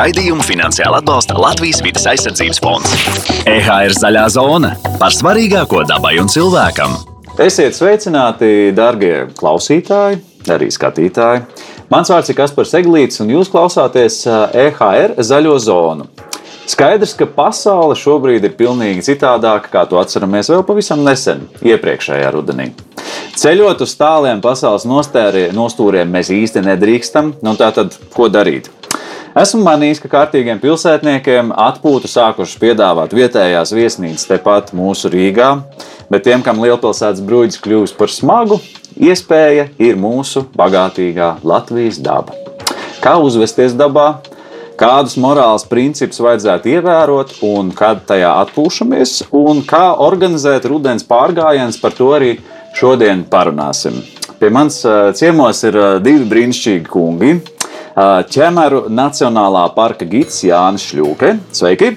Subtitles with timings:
[0.00, 2.92] Raidījumu finansiāli atbalsta Latvijas vidas aizsardzības fonds.
[3.44, 6.94] EHR zaļā zona par svarīgāko dabai un cilvēkam.
[7.44, 10.22] Esiet sveicināti, darbie klausītāji,
[10.56, 11.42] arī skatītāji.
[11.92, 16.08] Mans vārds ir Kaspars Eglīts, un jūs klausāties EHR zaļo zonu.
[16.70, 22.70] Skaidrs, ka pasaule šobrīd ir pilnīgi citādāka, kā to atceramies vēl pavisam nesen, iepriekšējā rudenī.
[23.36, 28.72] Ceļot uz tāliem pasaules nostūriem mēs īsti nedrīkstam, nu tā tad ko darīt?
[29.30, 35.52] Esmu manījis, ka kārtīgiem pilsētniekiem atpūtu sākušas piedāvāt vietējās viesnīcas tepat mūsu Rīgā,
[36.10, 38.58] bet tiem, kam lielpilsētas brūģis kļūst par smagu,
[38.98, 42.34] iespēja ir mūsu bagātīgā Latvijas daba.
[43.04, 44.16] Kā uzvesties dabā,
[44.80, 51.94] kādus morālus principus vajadzētu ievērot un kad tajā atpūšamies, un kā organizēt rudens pārgājienus, par
[51.94, 52.32] to arī
[52.74, 54.02] šodien parunāsim.
[54.42, 54.82] Pie manis
[55.14, 57.34] ciemos ir divi brīnišķīgi kungi.
[58.00, 61.34] Ķemeru Nacionālā parka gids Jānis Šļūke.
[61.52, 61.90] Sveiki!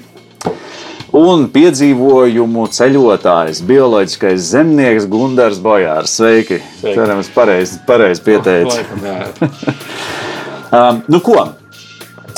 [1.14, 6.16] Un piedzīvojumu ceļotājs, bioloģiskais zemnieks Gunārs Bojārs.
[6.18, 6.58] Sveiki!
[6.80, 6.96] Sveiki.
[6.98, 8.82] Cerams, pareizi pareiz pieteicis.
[10.80, 11.38] um, nu ko?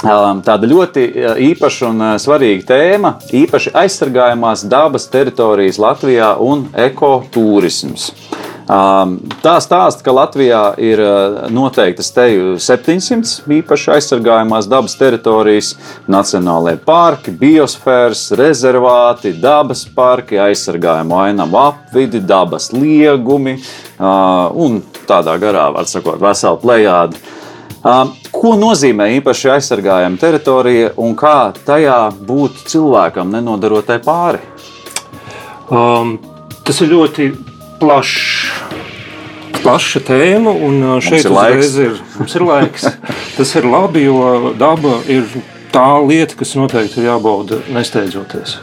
[0.05, 1.07] Um, tāda ļoti
[1.49, 8.11] īpaša un svarīga tēma- īpaši aizsargājamās dabas teritorijas Latvijā un ekotūrisms.
[8.11, 11.01] Um, tā stāsta, ka Latvijā ir
[11.53, 15.75] noteiktas teju 700 īpaši aizsargājamās dabas teritorijas,
[16.09, 25.69] nacionālajie parki, biosfēras, rezervāti, dabas parki, aizsargājumu ainavu apvidi, dabas liegumi uh, un tādā garā,
[25.75, 27.21] var sakot, vesela plējāda.
[27.85, 34.41] Um, ko nozīmē īpaši aizsargājama teritorija un kā tajā būt cilvēkam, nenodarotai pāri?
[35.69, 36.17] Um,
[36.65, 37.29] tas ir ļoti
[37.85, 38.51] plašs.
[39.65, 42.85] Plaša tēma, un šeit mums ir, ir, mums ir laiks.
[43.37, 45.25] Tas ir labi, jo daba ir
[45.73, 48.59] tā lieta, kas noteikti ir jābauda nesteidzoties.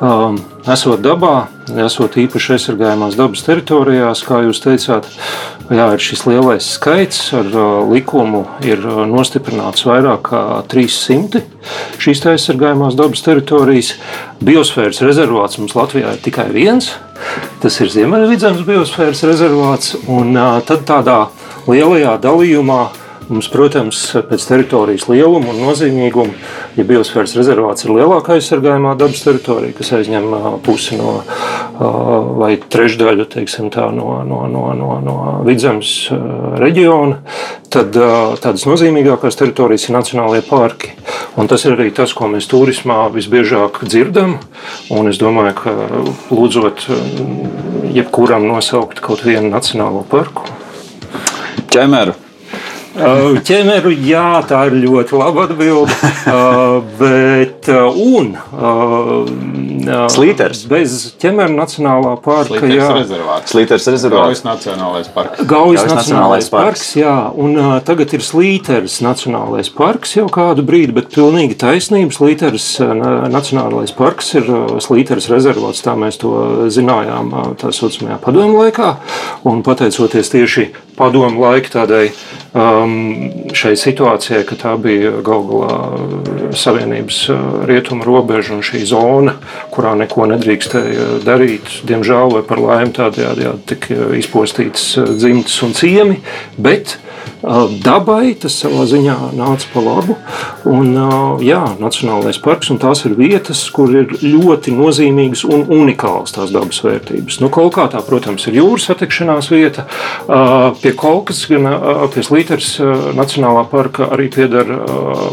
[0.00, 0.38] Um,
[0.70, 1.50] esot dabā,
[1.84, 5.10] esot īpaši aizsargājumās dabas teritorijās, kā jūs teicāt,
[5.68, 7.20] jā, ir šis lielais skaits.
[7.36, 11.44] Ar uh, likumu ir uh, nostiprināts vairāk kā 300
[12.00, 13.96] šīs aizsargājumās dabas teritorijas.
[14.40, 16.94] Biosfēras rezervāts mums Latvijā ir tikai viens.
[17.60, 19.94] Tas ir Ziemeļvidzemes biosfēras rezervāts.
[20.08, 21.18] Un tad tādā
[21.68, 22.80] lielajā dalījumā
[23.30, 26.32] Mums, protams, pēc teritorijas lieluma un nozīmīguma,
[26.74, 30.26] ja biosfēras rezervāts ir lielākā aizsargājumā dabas teritorija, kas aizņem
[30.66, 31.20] pusi no
[32.40, 35.14] vai trešdaļu teiksim, tā, no, no, no, no, no
[35.46, 35.92] vidzemes
[36.60, 37.20] reģiona,
[37.70, 37.94] tad
[38.42, 40.94] tādas nozīmīgākās teritorijas ir nacionālajie parki.
[41.38, 44.40] Un tas ir arī tas, ko mēs turismā visbiežāk dzirdam.
[44.90, 45.76] Un es domāju, ka
[46.34, 46.88] lūdzot
[47.94, 50.50] jebkuram nosaukt kaut vienu nacionālo parku.
[51.70, 52.18] Ķemeru.
[53.46, 55.94] Ķemeru, jā, tā ir ļoti laba atbilde.
[56.98, 58.32] Bet, un
[60.10, 60.64] Slīters.
[60.70, 62.58] Bez ķemeru nacionālā parka.
[62.58, 63.52] Slīters jā, rezervāts.
[63.54, 64.42] Slīters rezervāts.
[64.42, 65.44] Gaujas nacionālais parks.
[65.50, 67.14] Gaujas nacionālais parks, jā.
[67.40, 72.14] Un uh, tagad ir Slīters nacionālais parks jau kādu brīdi, bet pilnīgi taisnība.
[72.14, 72.92] Slīters uh,
[73.32, 78.92] nacionālais parks ir uh, Slīters rezervāts, tā mēs to zinājām uh, tā saucamajā padomu laikā.
[79.48, 82.10] Un pateicoties tieši padomu laika tādai
[82.52, 82.94] um,
[83.56, 85.76] šai situācijai, ka tā bija gal galā
[86.56, 87.22] Savienības
[87.68, 89.36] rietumu robeža un šī zona,
[89.74, 91.82] kurā neko nedrīkstēja darīt.
[91.88, 96.20] Diemžēl vai par laimi tādējādi tika izpostītas dzimtas un ciemi,
[96.58, 96.98] bet
[97.80, 100.16] dabai tas savā ziņā nāca pa labu.
[100.68, 100.92] Un,
[101.44, 106.82] jā, Nacionālais parks un tās ir vietas, kur ir ļoti nozīmīgas un unikālas tās dabas
[106.84, 107.38] vērtības.
[107.40, 109.86] Nu, Kolkā tā, protams, ir jūras satikšanās vieta.
[110.82, 111.68] Pie Kolkas, gan
[112.12, 112.74] pie Slīters
[113.16, 114.68] Nacionālā parka arī pieder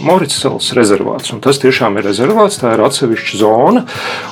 [0.07, 1.35] Mauritsels rezervāts.
[1.43, 3.83] Tas tiešām ir rezervāts, tā ir atsevišķa zona.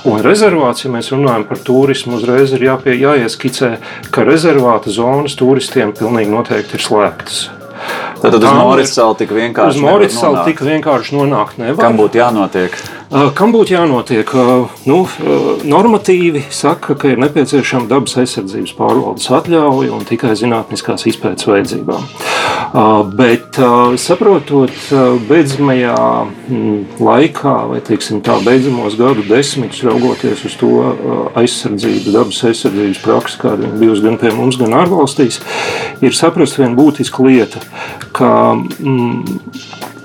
[0.09, 3.75] Un rezervāts, ja mēs runājam par turismu, uzreiz ir jāpie, jāieskicē,
[4.15, 7.45] ka rezervāta zonas turistiem pilnīgi noteikti ir slēgtas.
[8.21, 9.77] Tad uz Moritsālu tik vienkārši.
[9.77, 11.83] Uz Moritsālu tik vienkārši nonākt nevar.
[11.83, 12.77] Kam būtu jānotiek?
[13.09, 14.31] Kam būtu jānotiek?
[14.89, 15.03] Nu,
[15.69, 22.07] normatīvi saka, ka ir nepieciešama dabas aizsardzības pārvaldes atļauja un tikai zinātniskās izpētes vajadzībām.
[23.15, 23.59] Bet
[24.01, 24.73] saprotot
[25.29, 25.95] beidzamajā
[27.05, 30.73] laikā, vai tā beidzamos gadu desmitus, raugoties uz to
[31.37, 35.41] aizsardzību, dabas aizsardzības praksi, kāda ir bijusi gan pie mums, gan ārvalstīs,
[36.01, 37.61] ir saprast viena būtiska lieta,
[38.17, 39.45] ka mm,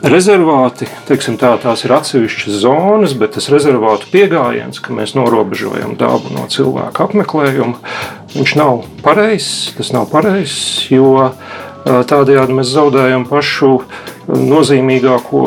[0.03, 6.33] rezervāti, teiksim, tā, tās ir atsevišķas zonas, bet tas rezervātu pieejams, ka mēs norobežojam dabu
[6.35, 7.77] no cilvēka apmeklējuma,
[8.37, 9.75] viņš nav pareizs.
[9.77, 11.31] Tas nav pareizs, jo
[11.85, 13.77] tādējādi mēs zaudējam pašu
[14.31, 15.45] nozīmīgāko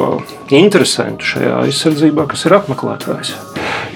[0.54, 3.36] interesantu šajā aizsardzībā, kas ir apmeklētājs.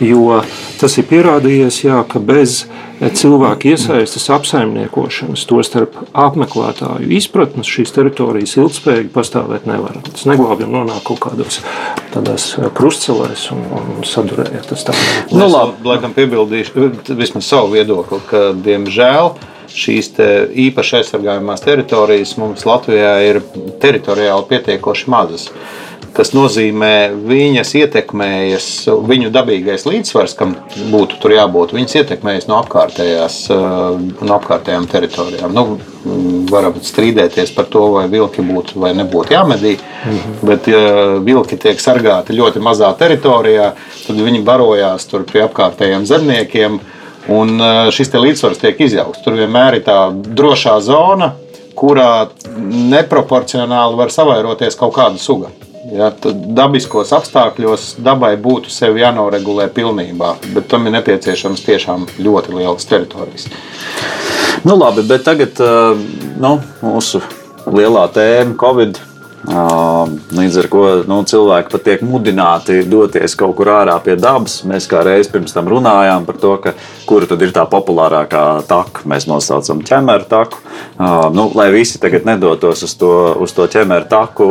[0.03, 0.43] Jo
[0.77, 2.65] tas ir pierādījies, jā, ka bez
[2.97, 9.99] cilvēku iesaistas apsaimniekošanas, tostarp apmeklētāju izpratnes, šīs teritorijas ilgspējīgi pastāvēt nevar.
[10.05, 11.61] Tas neglābjam nonāk kaut kādos
[12.13, 14.71] tādās krustcelēs un, un sadurējot.
[14.71, 14.97] Tas tā
[15.33, 15.77] nu, labi.
[15.87, 19.33] Laikam piebildīšu vismaz savu viedokli, ka diemžēl
[19.77, 20.13] šīs
[20.67, 23.41] īpaši aizsargājumās teritorijas mums Latvijā ir
[23.81, 25.49] teritoriāli pietiekoši mazas.
[26.17, 28.67] Tas nozīmē, viņas ietekmējas,
[29.05, 30.55] viņu dabīgais līdzsvars, kam
[30.89, 35.53] būtu tur jābūt, viņas ietekmējas no, no apkārtējām teritorijām.
[35.53, 35.77] Nu,
[36.49, 40.41] varam strīdēties par to, vai vilki būtu vai nebūtu jāmedī, -hmm.
[40.49, 40.83] bet, ja
[41.21, 43.73] vilki tiek sargāti ļoti mazā teritorijā,
[44.07, 46.79] tad viņi barojās tur pie apkārtējiem zemniekiem
[47.27, 49.21] Un e, šis līdzsvars tiek izjaukts.
[49.25, 51.33] Tur vienmēr ir tā drošā zona,
[51.77, 55.51] kurā neproporcionāli var savairoties kaut kāda suga.
[55.87, 62.89] Ja, dabiskos apstākļos dabai būtu sevi jānoregulē pilnībā, bet tam ir nepieciešams tiešām ļoti liels
[62.89, 63.47] teritorijas.
[64.67, 65.69] Nu, labi, bet tagad e,
[66.43, 67.21] nu, mūsu
[67.71, 68.99] lielā tēma- Covid
[69.47, 74.57] Līdz ar to nu, cilvēki pat tiek mudināti doties kaut kur ārā pie dabas.
[74.67, 76.73] Mēs kā reiz pirms tam runājām par to, ka,
[77.07, 79.05] kura tad ir tā populārākā taka.
[79.07, 80.59] Mēs nosaucam ķemeru taku.
[81.31, 84.47] Nu, lai visi tagad nedotos uz to, uz to ķemeru taku,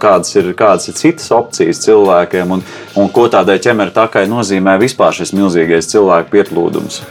[0.00, 2.64] kādas ir, kādas ir citas opcijas cilvēkiem un,
[2.96, 7.02] un ko tādai ķemeru takai nozīmē vispār šis milzīgais cilvēku pieplūdums.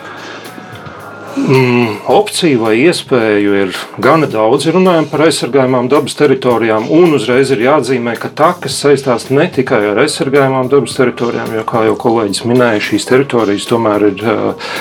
[1.37, 4.65] Mm, opciju vai iespēju ir gana daudz.
[4.73, 10.01] Runājot par aizsargājumām dabas teritorijām, un uzreiz ir jāatzīmē, ka takas saistās ne tikai ar
[10.03, 14.71] aizsargājumām dabas teritorijām, jo, kā jau kolēģis minēja, šīs teritorijas tomēr ir uh,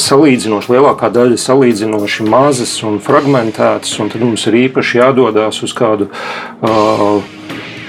[0.00, 6.10] salīdzinoši lielākā daļa salīdzinoši mazas un fragmentētas, un tad mums ir īpaši jādodas uz kādu.
[6.60, 7.22] Uh,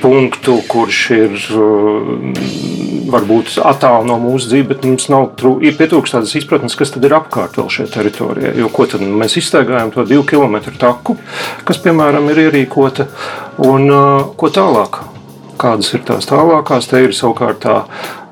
[0.02, 2.12] punktu, kurš ir uh,
[3.12, 7.60] varbūt attālu no mūsu dzīves, bet mums nav pietrūkst tādas izpratnes, kas tad ir apkārt
[7.60, 8.54] vēl šajā teritorijā.
[8.60, 11.18] Jo ko tad mēs izstaigājam to divu kilometru taku,
[11.68, 13.10] kas, piemēram, ir ierīkota,
[13.66, 15.04] un uh, ko tālāk?
[15.56, 16.90] Kādas ir tās tālākās?
[16.92, 17.76] Te ir savukārt tā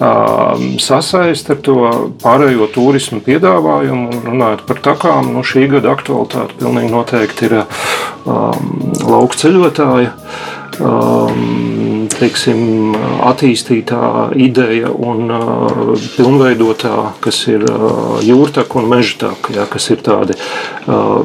[0.04, 1.78] um, sasaiste ar to
[2.20, 4.26] pārējo turismu piedāvājumu.
[4.26, 10.12] Runājot par takām, nu, šī gada aktualitāte pilnīgi noteikti ir um, lauka ceļotāja.
[10.12, 12.94] Uh, um, teiksim,
[13.24, 20.38] attīstītā ideja un uh, pilnveidotā, kas ir uh, jūrtaka un mežtaka, ja, kas ir tādi
[20.38, 21.24] uh,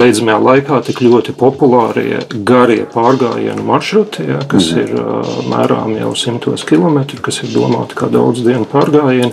[0.00, 4.82] beidzamajā laikā tik ļoti populārie garie pārgājienu maršruti, ja, kas mm.
[4.84, 9.32] ir mērām jau simtos kilometru, kas ir domāti kā daudz dienu pārgājieni,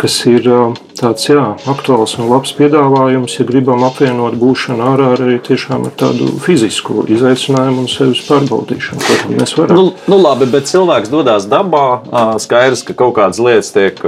[0.00, 0.48] kas ir
[0.98, 6.30] tāds jā, aktuāls un labs piedāvājums, ja gribam apvienot būšanu ārā arī tiešām ar tādu
[6.42, 9.34] fizisku izaicinājumu un sevis pārbaudīšanu.
[9.34, 9.80] Mēs varam?
[9.80, 12.02] Nu, nu labi, bet cilvēks dodas dabā,
[12.42, 14.00] skaidrs, ka kaut kādas lietas tiek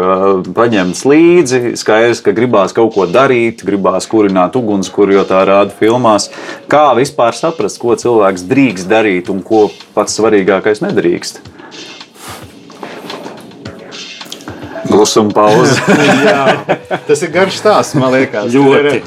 [0.56, 6.30] paņemtas līdzi, skaidrs, ka gribās kaut ko darīt, gribās kurināt ugunskura, jo tā rāda filmās.
[6.72, 11.44] Kā vispār saprast, ko cilvēks drīkst darīt un ko pats svarīgākais nedrīkst?
[14.86, 15.80] Klusuma pauze.
[17.08, 18.52] tas ir garš stāsts, man liekas.
[18.54, 19.00] Ļoti.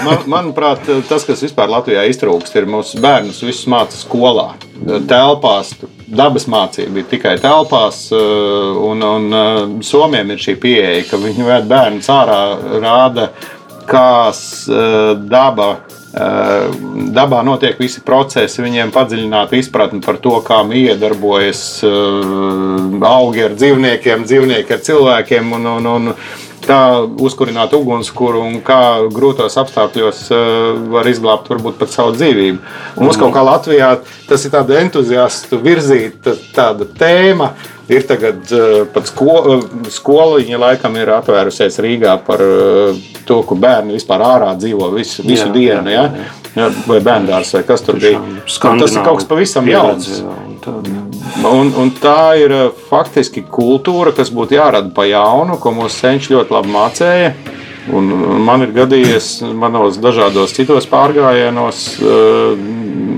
[0.00, 4.54] Man, manuprāt, tas, kas vispār Latvijā iztrūkst, ir mūsu bērnus visus mācīt skolā.
[5.10, 5.74] Telpās,
[6.06, 12.10] dabas mācība ir tikai telpās, un, un Somijam ir šī pieeja, ka viņi ved bērnus
[12.12, 12.40] ārā,
[12.82, 13.30] rāda,
[13.86, 14.08] kā
[15.30, 15.70] daba
[16.16, 16.68] Eh,
[17.12, 24.24] dabā notiek visi procesi, viņiem padziļināta izpratne par to, kā iedarbojas eh, augi ar dzīvniekiem,
[24.24, 25.50] dzīvnieki ar cilvēkiem.
[25.58, 26.14] Un, un, un,
[26.64, 26.80] kā
[27.22, 28.80] uzkurināt ugunskura un kā
[29.12, 30.40] grūtos apstākļos uh,
[30.94, 32.60] var izglābt varbūt pat savu dzīvību.
[32.96, 33.92] Un mums kaut kā Latvijā
[34.28, 37.52] tas ir tāds entuziastu virzīta tāda tēma.
[37.92, 42.42] Ir tagad uh, pat sko, uh, skoliņa laikam ir atvērusies Rīgā par
[43.26, 45.92] to, ka bērni vispār ārā dzīvo visu, visu jā, dienu.
[45.92, 46.26] Jā, jā.
[46.56, 46.70] Ja?
[46.88, 48.22] Vai bērngārs vai kas tur bija.
[48.48, 50.08] Tas ir kaut kas pavisam jauns.
[50.66, 52.54] Un, un tā ir
[52.88, 57.30] faktiski kultūra, kas būtu jārada pa jaunu, ko mūsu senči ļoti labi mācīja.
[57.94, 58.10] Un
[58.42, 61.82] man ir gadījies manos dažādos citos pārgājienos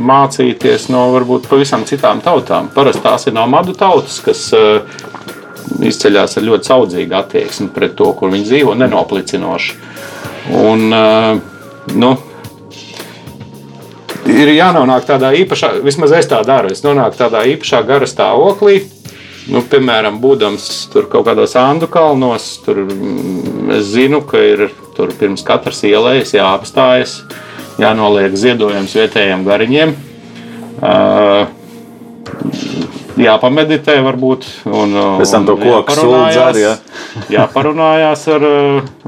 [0.09, 2.69] mācīties no varbūt pavisam citām tautām.
[2.75, 4.51] Parasti tās ir no madu tautas, kas
[5.89, 9.79] izceļas ar ļoti saudzīgu attieksmi pret to, kur viņi dzīvo, nenoplicinoši.
[10.59, 10.85] Un,
[11.97, 12.13] nu,
[14.29, 18.83] ir jānonāk tādā īpašā, vismaz es tā daru, es nonāku tādā īpašā gara stāvoklī.
[19.49, 24.67] Nu, piemēram, būdams tur kaut kādos Andu kalnos, tur mm, es zinu, ka ir
[24.97, 27.23] tur pirms katras ielas jāapstājas,
[27.81, 29.95] jānoliek ziedojums vietējiem gariņiem.
[33.19, 34.45] Jāpameditē, varbūt.
[34.69, 36.75] Un, Pēc tam to koku jāparunājās, dzer, ja?
[37.39, 38.45] jāparunājās ar,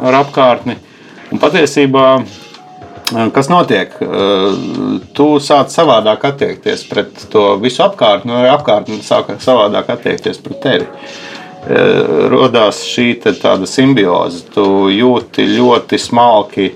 [0.08, 0.80] ar apkārtni.
[1.30, 2.06] Un patiesībā,
[3.34, 3.96] kas notiek?
[4.02, 10.40] Uh, Tu sāc savādāk attiekties pret to visu apkārtni, un arī apkārtne sāk savādāk attiekties
[10.44, 10.88] pret tevi.
[11.60, 14.44] Uh, Rodās šī tāda simbioze.
[14.54, 14.64] Tu
[14.96, 16.70] jūti ļoti smalki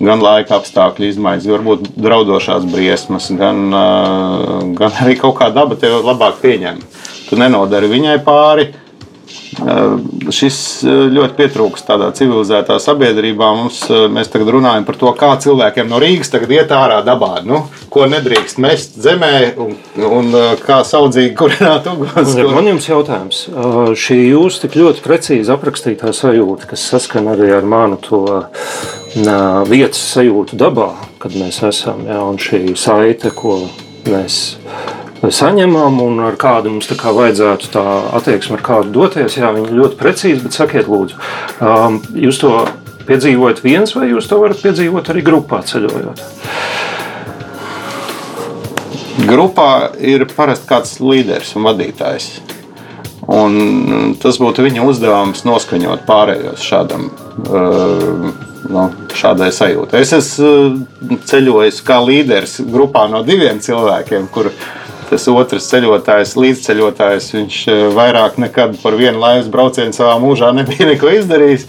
[0.00, 6.00] gan laika apstākļu izmaiņas, varbūt draudošās briesmas, gan, uh, gan arī kaut kā daba tevi
[6.06, 6.80] labāk pieņem.
[7.28, 8.70] Tu nenodari viņai pāri.
[9.58, 9.98] Uh,
[10.30, 13.48] Šis uh, ļoti pietrūkst tādā civilizētā sabiedrībā.
[13.58, 17.40] Mums, uh, mēs tagad runājam par to, kā cilvēkiem no Rīgas tagad iet ārā dabā.
[17.42, 19.74] Nu, ko nedrīkst mest zemē un,
[20.06, 20.30] un
[20.62, 22.36] kā saudzīgi kurināt uguns.
[22.38, 23.42] Un Man jums jautājums,
[23.98, 28.22] šī jūsu tik ļoti precīzi aprakstītā sajūta, kas saskan arī ar manu to
[29.70, 30.92] vietas sajūtu dabā,
[31.22, 33.62] kad mēs esam, jā, un šī saite, ko
[34.06, 34.59] mēs
[35.28, 37.84] saņemam, un ar kādu mums tā kā vajadzētu tā
[38.16, 41.18] attieksme ar kādu doties, jā, viņi ļoti precīzi, bet sakiet lūdzu,
[41.60, 42.54] um, jūs to
[43.08, 46.24] piedzīvojat viens, vai jūs to varat piedzīvot arī grupā ceļojot?
[49.28, 52.30] Grupā ir parasti kāds līderis un vadītājs.
[53.30, 57.10] Un tas būtu viņa uzdevums noskaņot pārējos šādam,
[57.44, 58.30] uh,
[58.72, 60.00] no, šādai sajūtai.
[60.02, 64.50] Es esmu ceļojis kā līderis grupā no diviem cilvēkiem, kur
[65.10, 70.88] tas otrs ceļotājs, līdzceļotājs, viņš uh, vairāk nekad par vienu laivas braucienu savā mūžā nebija
[70.92, 71.66] neko izdarījis.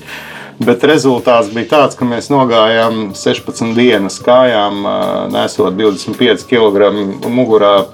[0.61, 4.97] Bet rezultāts bija tāds, ka mēs nogājām 16 dienas kājām, ā,
[5.33, 6.91] nesot 25 kg
[7.33, 7.87] mugurā,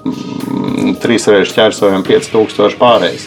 [1.00, 3.24] trīs reizes ķērsojam 5000 pārējais.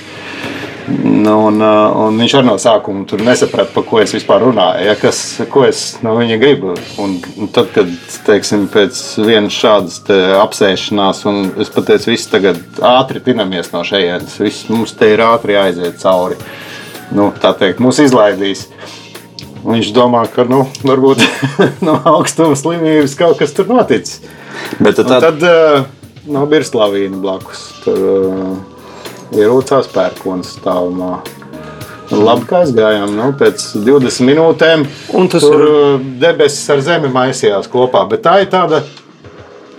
[0.90, 1.74] Nu, Un, ā,
[2.06, 5.20] un viņš arī no sākuma tur nesaprata, par ko es vispār runāju, ja, kas,
[5.52, 6.74] ko es no viņa gribu.
[7.02, 7.18] Un,
[7.54, 7.92] tad, kad
[8.28, 10.00] teiksim, pēc vienas šādas
[10.42, 12.60] apsēšanās, un es pateicu, viss tagad
[12.92, 16.40] ātri tinamies no šejienes, viss mums te ir ātri jāiziet cauri.
[17.12, 18.68] Nu, tā teikt, mūs izlaidīs.
[19.62, 21.22] Viņš domā, ka nu, varbūt
[21.88, 24.22] no augstuma slimības kaut kas tur noticis.
[24.80, 28.71] Bet tad, Un tad, uh, no Birslavīna blakus tur uh,
[29.36, 31.20] ir Ucās pērkons stāvumā.
[32.12, 33.14] Labi, kā aizgājām.
[33.16, 34.82] Nu, pēc 20 minūtēm
[35.48, 38.04] tur ir- uh, debesis ar zemi maisījās kopā.
[38.10, 38.82] Bet tā ir tāda,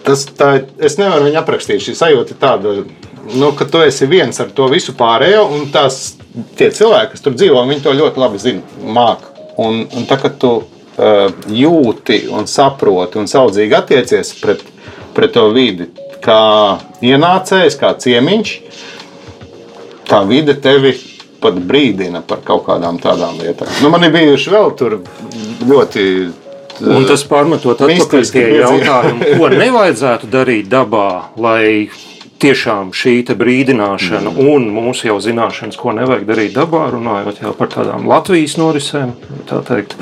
[0.05, 1.85] tas, tā, ir- es nevaru viņu aprakstīt.
[1.85, 2.87] Šī sajūta ir tāda,
[3.35, 6.15] nu, ka tu esi viens ar to visu pārējo, un tās,
[6.57, 9.29] tie cilvēki, kas tur dzīvo, viņi to ļoti labi zina, māca.
[9.59, 14.65] Un, un tā, kad tu uh, jūti un saproti un saudzīgi attiecies pret,
[15.13, 15.91] pret to vidi,
[16.25, 18.57] kā ienācējs, kā ciemiņš,
[20.13, 20.93] tā vide tevi
[21.43, 23.71] pat brīdina par kaut kādām tādām lietām.
[23.83, 25.01] Nu, man ir bijuši vēl tur
[25.67, 26.07] ļoti.
[26.83, 31.09] Un tas pārmetot atpakaļ pie jautājuma, ko nevajadzētu darīt dabā,
[31.41, 31.91] lai
[32.43, 38.57] tiešām šī brīdināšana un mūsu jau zināšanas, ko nevajag darīt dabā, runājot par tādām Latvijas
[38.59, 39.15] norisēm,
[39.51, 39.95] tā teikt,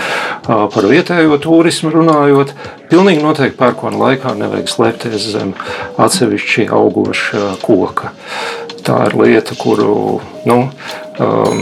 [0.47, 2.55] par vietējo turismu runājot,
[2.93, 5.53] pilnīgi noteikti pērkona laikā nevajag slēpties zem
[6.01, 8.15] atsevišķi augoša koka.
[8.91, 10.19] Tā ir lieta, kuru,
[10.51, 10.55] nu,
[11.23, 11.59] um,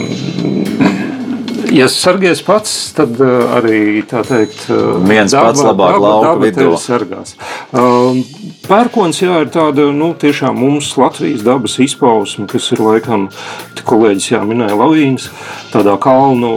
[1.76, 6.62] ja sargājies pats, tad uh, arī tā teikt, uh, Viens pats labāk lauka vidū.
[6.62, 7.34] tevi sargās.
[7.76, 8.22] Um,
[8.64, 13.28] Pērkons jā, ir tāda nu, tiešām mums Latvijas dabas izpausme, kas ir laikam,
[13.84, 15.28] kolēģis jā, minēja lavīnas,
[15.74, 16.54] tādā kalnu,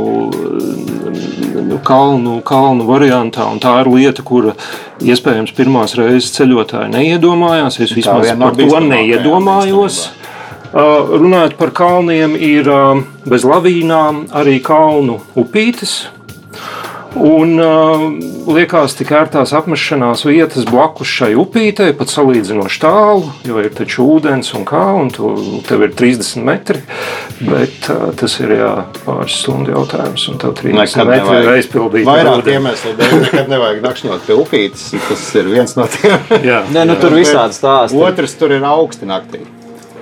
[1.84, 3.50] kalnu, kalnu variantā.
[3.52, 4.56] Un tā ir lieta, kura
[5.04, 7.84] iespējams pirmās reizes ceļotāji neiedomājās.
[7.84, 10.04] Es vismaz par to neiedomājos.
[10.08, 10.21] Uh,
[10.74, 12.70] runājot par kalniem, ir
[13.28, 16.02] bez lavīnām arī kalnu upītes.
[17.12, 18.04] Un uh,
[18.56, 24.54] liekas, tik ērtās apmešanās vietas blakus šai upītei, pat salīdzinoši tālu, jo ir taču ūdens
[24.56, 25.34] un kā, un tu,
[25.68, 26.80] tev ir 30 metri.
[27.44, 28.72] Bet uh, tas ir jā,
[29.04, 31.54] pāris stundu jautājums, un tev 30 Nekad metri ir nevajag.
[31.60, 32.08] aizpildīti.
[32.08, 34.90] ar Vairāk iemeslu dēļ nekad nevajag nakšņot pie upītes.
[35.10, 36.16] Tas ir viens no tiem.
[36.48, 38.00] Jā, Nē, nu, tur visādi stāsti.
[38.08, 39.44] Otrs tur ir augsti naktī.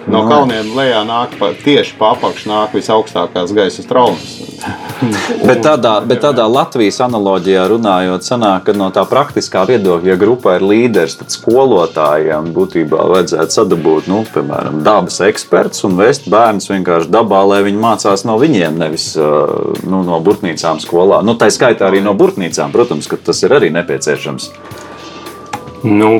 [0.08, 4.38] No kalniem lejā nāk pa, tieši pa apakšu nāk visaugstākās gaisa traumas.
[5.48, 10.58] Bet tādā, bet tādā Latvijas analoģijā runājot, sanāk, ka no tā praktiskā viedokļa, ja grupā
[10.58, 17.12] ir līderis, tad skolotājiem būtībā vajadzētu sadabūt, nu, piemēram, dabas eksperts un vest bērnus vienkārši
[17.16, 21.22] dabā, lai viņi mācās no viņiem, nevis nu, no burtnīcām skolā.
[21.24, 24.52] Nu, tā skaitā arī no burtnīcām, protams, ka tas ir arī nepieciešams.
[25.88, 26.12] Nu,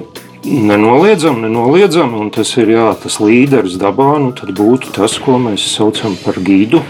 [0.46, 4.16] nenoliedzami, nenoliedzami, un tas ir jā, tas līderis dabā.
[4.22, 6.84] Nu, tad būtu tas, ko mēs saucam par gidu.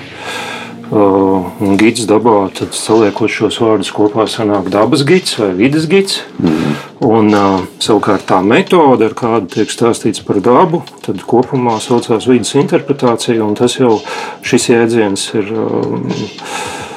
[0.90, 6.24] Uh, un gids dabā, tad saliekot šos vārdus kopā, sanāk dabas gids vai vidas gids.
[6.42, 6.72] Mm.
[7.06, 12.56] Un, uh, savukārt tā metode, ar kādu tiek stāstīts par dabu, tad kopumā saucās vidas
[12.58, 14.00] interpretācija, un tas jau
[14.42, 15.54] šis jēdziens ir.
[15.54, 16.90] Uh,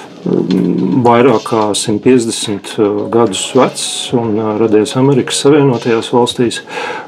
[1.02, 3.85] vairāk kā 150 uh, gadus vecs
[4.16, 6.61] un uh, radies Amerikas Savienotajās valstīs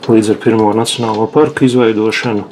[0.08, 2.46] līdz ar pirmo nacionālo parku izveidošanu,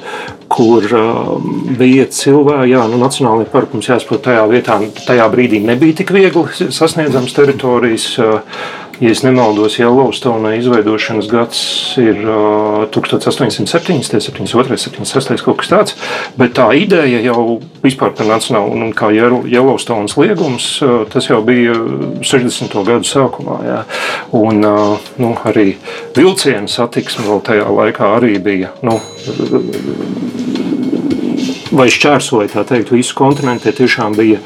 [0.51, 1.33] kur uh,
[1.79, 6.71] bija cilvēki, jā, nu, nacionālajā parkā mums jāsaprot, tajā vietā, tajā brīdī nebija tik viegli
[6.73, 8.09] sasniedzams teritorijas.
[9.03, 11.57] Ja es nemaldos, Yellowstone izveidošanas gads
[11.99, 13.67] ir uh, 1807,
[14.07, 15.97] 72, 76, kaut kas tāds.
[16.39, 21.75] Bet tā ideja jau vispār par nacionālu un kā Yellowstone liegums, uh, tas jau bija
[22.23, 22.77] 60.
[22.87, 23.57] gadu sākumā.
[23.67, 23.81] Jā.
[24.39, 25.73] Un uh, nu, arī
[26.15, 28.71] vilcienu satiksme vēl tajā laikā arī bija.
[28.87, 29.01] Nu,
[31.75, 33.75] vai šķērsoja tā teikt, visu kontinentu.
[33.75, 34.39] Tiešām bija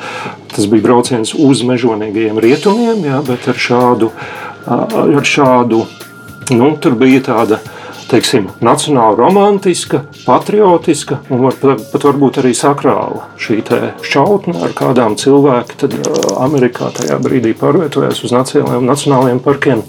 [0.58, 4.10] tas bija brauciens uz mežonīgajiem rietumiem, jā, bet ar šādu,
[4.68, 5.86] ar šādu
[6.56, 7.62] nu, tur bija tāda.
[8.08, 13.58] Teiksim, nacionāla, romantiska, patriotiska un var, pat varbūt arī sakrāla šī
[14.00, 15.98] šķautne, ar kādām cilvēki tad,
[16.40, 19.84] Amerikā tajā brīdī pārvietojās uz nacionālajiem, nacionālajiem parkiem.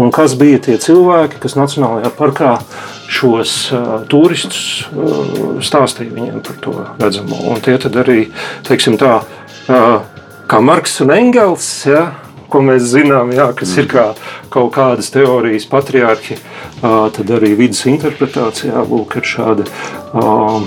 [0.00, 2.54] Un kas bija tie cilvēki, kas Nacionālajā parkā
[3.12, 7.42] šos uh, turistus uh, stāstīja viņiem par to redzamo.
[7.52, 8.22] Un tie arī,
[8.64, 10.00] teiksim tā, uh,
[10.48, 12.06] kā Marks un Engels, ja,
[12.50, 14.10] ko mēs zinām, jā, kas ir kā
[14.52, 16.38] kaut kādas teorijas patriarhi,
[16.82, 19.68] uh, tad arī vidas interpretācijā lūk, ir šāda.
[20.12, 20.66] Uh,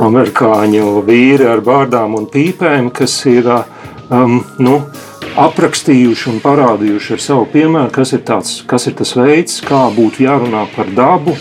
[0.00, 4.78] Amerikāņu vīri ar bārdām un pīpēm, kas ir um, nu,
[5.38, 10.24] aprakstījuši un parādījuši ar savu piemēru, kas ir, tāds, kas ir tas veids, kā būtu
[10.24, 11.36] jārunā par dabu,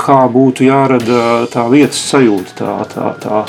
[0.00, 3.42] kā būtu jārada tā vietas sajūta, tā, tā, tā,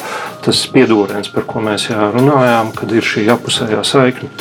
[0.48, 4.32] tas piedodiens, par ko mēs runājām, kad ir šī apusējā saikne.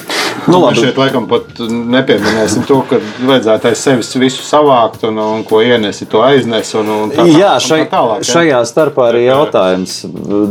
[0.49, 0.77] Nu, labi.
[0.77, 5.61] Mēs šeit laikam pat nepieminēsim to, ka vajadzētu aiz sevis visu savākt un, un ko
[5.65, 6.73] ienesi, to aiznes.
[6.79, 8.29] Un, un tā, Jā, šai, un tā tālāk, ja?
[8.35, 9.97] šajā starpā arī jautājums.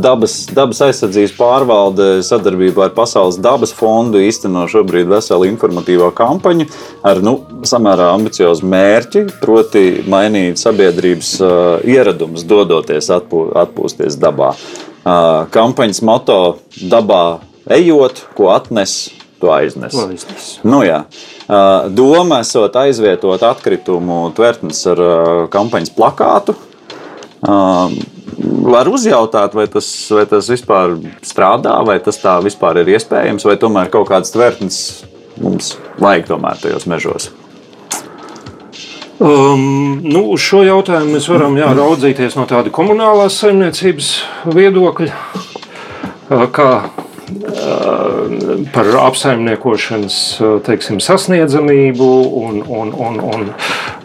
[0.03, 6.69] Dabas, dabas aizsardzības pārvalde sadarbībā ar Pasaules dabas fondu īsteno šobrīd veselu informatīvo kampaņu
[7.09, 11.51] ar nu, samērā ambiciozu mērķi, proti mainīt sabiedrības uh,
[11.87, 14.53] ieradumus, dodoties atpū, atpūsties dabā.
[14.99, 16.41] Uh, kampaņas moto
[16.91, 17.39] dabā
[17.71, 18.99] ejot, ko atnes
[19.41, 19.95] to aiznes.
[19.95, 20.47] aiznes.
[20.67, 21.03] Nu, jā.
[21.95, 25.03] Doma esot aizvietot atkritumu tvertnes ar
[25.53, 26.55] kampaņas plakātu.
[28.69, 33.57] Var uzjautāt, vai tas, vai tas vispār strādā, vai tas tā vispār ir iespējams, vai
[33.59, 34.79] tomēr kaut kādas tvertnes
[35.39, 37.29] mums vajag tomēr tajos mežos.
[39.19, 44.13] Um, nu, uz šo jautājumu mēs varam jā, raudzīties no tāda komunālās saimniecības
[44.47, 45.17] viedokļa,
[46.55, 46.69] kā
[48.73, 50.17] par apsaimniekošanas
[50.65, 52.09] teiksim, sasniedzamību
[52.41, 53.45] un, un, un, un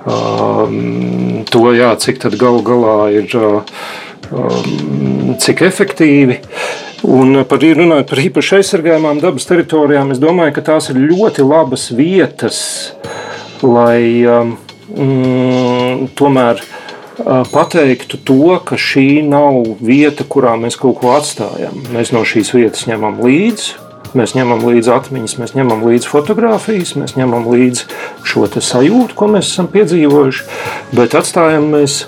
[0.05, 6.41] um, to, jā, cik tad galu galā ir um, cik efektīvi.
[7.05, 11.91] Un par, runājot par īpaši aizsargājumām dabas teritorijām, es domāju, ka tās ir ļoti labas
[11.93, 12.63] vietas,
[13.61, 14.57] lai um,
[16.17, 16.84] tomēr uh,
[17.53, 21.77] pateiktu to, ka šī nav vieta, kurā mēs kaut ko atstājam.
[21.95, 23.81] Mēs no šīs vietas ņemam līdzi.
[24.15, 27.89] Mēs ņemam līdzi atmiņas, mēs ņemam līdzi fotografijas, mēs ņemam līdzi
[28.23, 30.45] šo sajūtu, ko mēs esam piedzīvojuši,
[30.95, 32.05] bet atstājam mēs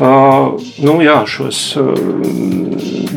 [0.00, 1.90] Uh, nu, jā, šos uh,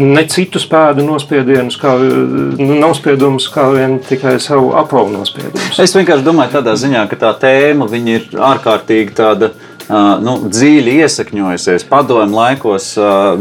[0.04, 5.80] ne citus pēdu nospiedienus, kā nu, nospiedumus, kā vien tikai savu apavu nospiedumus.
[5.80, 9.54] Es vienkārši domāju, tādā ziņā, ka tā tēma ir ārkārtīgi tāda
[9.90, 11.86] nu, dziļi iesakņojusies.
[11.90, 12.90] Padomju laikos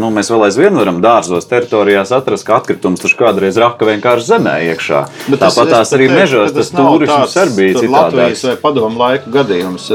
[0.01, 4.57] nu, mēs vēl aizvien varam dārzos, teritorijās atrast, ka atkritums tur kādreiz raka vienkārši zemē
[4.73, 5.03] iekšā.
[5.29, 7.99] Bet Tāpat es, tās arī te, mežos tas turisms arī bija citādāks.
[7.99, 9.89] Latvijas vai padomu laiku gadījums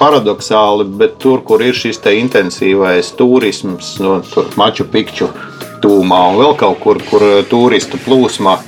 [0.00, 5.30] paradoxāli, bet tur, kur ir šis te intensīvais turisms, no nu, Maču Pikču
[5.82, 8.60] tūmā un vēl kaut kur, kur turistu plūsma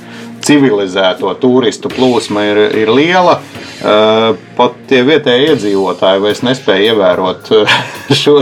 [0.45, 3.39] civilizēto turistu plūsma ir, ir liela.
[3.75, 4.27] Eh,
[4.57, 7.79] pat tie vietējie iedzīvotāji vairs nespēja ievērot eh,
[8.21, 8.39] šo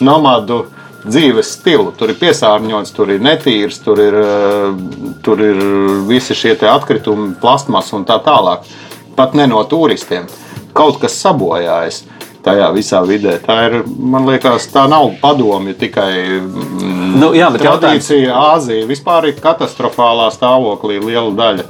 [0.00, 0.64] nomadu
[1.04, 1.92] dzīves stilu.
[1.96, 5.60] Tur ir piesārņots, tur ir netīrs, tur ir, eh, tur ir
[6.08, 8.68] visi šie atkritumi, plastmas un tā tālāk.
[9.16, 10.28] Pat ne no turistiem.
[10.76, 12.04] Kaut kas sabojājas
[12.44, 13.36] tajā visā vidē.
[13.44, 18.32] Tā ir, man liekas, tā nav padomju tikai mm, nu, jā, tradīcija.
[18.54, 21.68] Āzija vispār ir katastrofālā stāvoklī liela daļa.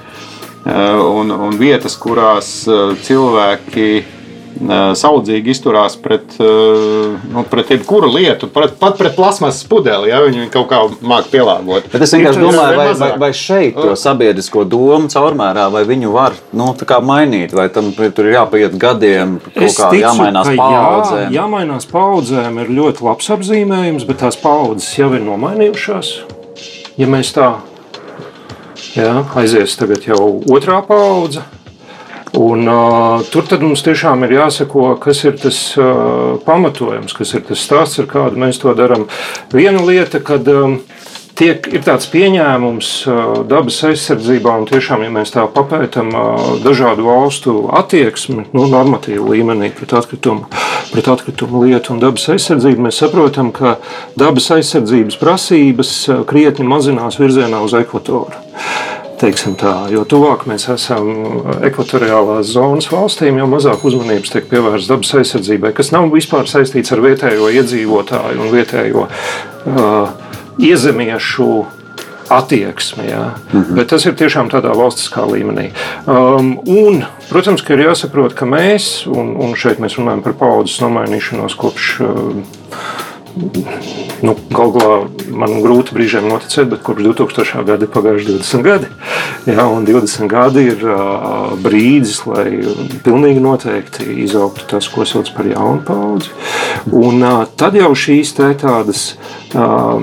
[0.60, 3.90] Eh, un, un vietas, kurās eh, cilvēki
[4.98, 10.10] saudzīgi izturās pret, nu, pret jebkuru lietu, pret, pat pret plasmasas pudeli.
[10.10, 11.88] Ja, viņi kaut kā māca pielāgot.
[11.92, 16.36] Bet es vienkārši domāju, vai, vai, vai šeit to sabiedrisko domu caurmērā, vai viņu var
[16.56, 16.72] nu,
[17.06, 21.24] mainīt, vai tam tur ir jāpaiet gadiem, kaut kā ticu, jāmainās paudzēm.
[21.24, 26.12] Jā, jāmainās paudzēm ir ļoti labs apzīmējums, bet tās paudzes jau ir nomainījušās.
[27.00, 27.54] Ja mēs tā
[28.96, 31.46] jā, aizies tagad jau otrā paudze.
[32.38, 37.62] Un, uh, tur mums tiešām ir jāsako, kas ir tas uh, pamatojums, kas ir tas
[37.66, 39.08] stāsts, ar kādu mēs to darām.
[39.50, 40.76] Viena lieta, kad um,
[41.34, 47.08] tiek, ir tāds pieņēmums uh, dabas aizsardzībā, un tiešām, ja mēs tā papētām uh, dažādu
[47.08, 50.46] valstu attieksmi, nu, normatīvu līmenī pret atkritumu,
[50.92, 53.80] pret atkritumu lietu un dabas aizsardzību, mēs saprotam, ka
[54.14, 55.96] dabas aizsardzības prasības
[56.30, 58.38] krietni mazinās virzienā uz ekvatoru.
[59.20, 61.10] Teiksim tā, jo tuvāk mēs esam
[61.66, 67.02] ekvatoriālās zonas valstīm, jo mazāk uzmanības tiek pievērsta dabas aizsardzībai, kas nav vispār saistīts ar
[67.04, 70.14] vietējo iedzīvotāju un vietējo uh,
[70.56, 71.50] iezemiešu
[72.30, 73.10] attieksmi.
[73.10, 73.26] Jā.
[73.52, 73.74] Mm -hmm.
[73.74, 75.68] Bet tas ir tiešām tādā valstiskā līmenī.
[76.06, 80.80] Um, un, protams, ka ir jāsaprot, ka mēs, un, un šeit mēs runājam par paudzes
[80.80, 82.00] nomainīšanos kopš.
[82.00, 82.36] Uh,
[84.20, 84.96] Nu, Galu galā
[85.32, 87.62] man grūti brīžiem noticēt, bet kopš 2000.
[87.68, 88.88] gada ir pagājuši 20 gadi.
[89.48, 92.60] Jā, un 20 gadi ir uh, brīdis, lai
[93.06, 96.34] pilnīgi noteikti izaugtu tas, ko sauc par jaunu paudzi.
[96.90, 99.06] Un uh, tad jau šīs tā tādas
[99.54, 99.96] uh,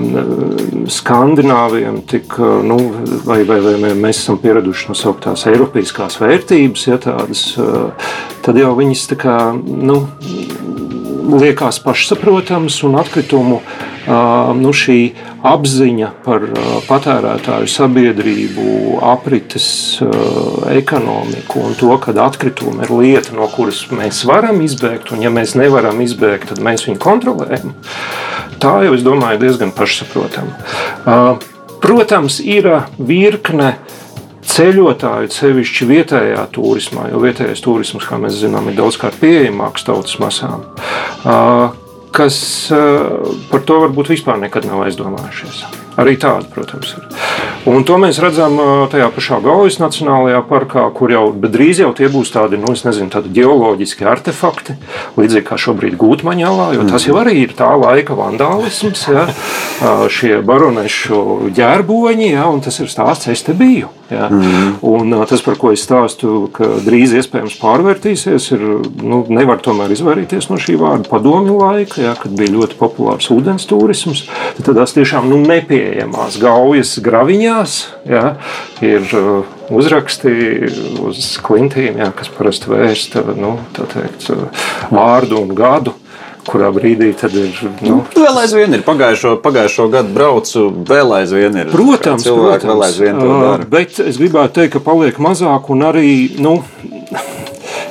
[0.98, 2.80] skandināviem, tik, uh, nu,
[3.28, 8.14] vai, vai, vai mēs esam pieraduši nosaukt tās eiropeiskās vērtības, ja tādas, uh,
[8.46, 10.00] tad jau viņas tā kā, nu,
[11.28, 13.60] liekas pašsaprotams, un atkritumu
[14.58, 14.98] nu, šī
[15.46, 16.46] apziņa par
[16.88, 18.64] patērētāju sabiedrību,
[19.04, 19.68] aprites
[20.72, 25.54] ekonomiku un to, ka atkritumi ir lieta, no kuras mēs varam izbēgt, un ja mēs
[25.58, 27.76] nevaram izbēgt, tad mēs viņu kontrolējam.
[28.58, 31.36] Tā jau, es domāju, diezgan pašsaprotama.
[31.78, 32.66] Protams, ir
[32.98, 33.76] virkne
[34.48, 40.64] ceļotāju, sevišķi vietējā turismā, jo vietējais turisms, kā mēs zinām, ir daudzkārt pieejamāks tautas masām,
[42.16, 42.38] kas
[43.50, 45.87] par to varbūt vispār nekad nav aizdomājušies.
[45.98, 47.06] Arī tāda, protams, ir.
[47.68, 48.54] Un to mēs redzam
[48.92, 53.32] tajā pašā Gaujas Nacionālajā parkā, kur jau drīz jau tie būs tādi, nu, nezinu, tādi
[53.34, 54.78] geoloģiski artefakti,
[55.18, 59.26] līdzīgi kā šobrīd Gūtmaņālā, jo tas jau arī ir tā laika vandālisms, ja,
[60.06, 63.90] šie baronešu ģērboņi, ja, un tas ir stāsts, es te biju.
[64.08, 64.30] Ja.
[64.32, 64.78] Mm.
[64.88, 68.62] Un tas, par ko es stāstu, ka drīz iespējams pārvērtīsies, ir
[69.04, 73.68] nu, nevar tomēr izvairīties no šī vārda padomju laika, ja, kad bija ļoti populārs ūdens
[73.68, 74.24] turisms.
[74.56, 75.42] Tad tās tiešām nu,
[75.88, 77.76] nepieejamās gaujas graviņās
[78.08, 78.36] ja,
[78.84, 79.04] ir
[79.70, 80.32] uzraksti
[81.04, 84.30] uz klintīm, ja, kas parasti vērsta nu, teikt,
[84.90, 85.94] vārdu un gadu
[86.48, 87.52] kurā brīdī tad ir.
[87.84, 88.80] Nu, vēl aizvien ir.
[88.86, 91.68] Pagājušo, pagājušo gadu braucu, vēl aizvien ir.
[91.68, 93.66] Protams, cilvēki protams vēl aizvien to dara.
[93.68, 96.14] Bet es gribētu teikt, ka paliek mazāk un arī.
[96.40, 96.54] Nu,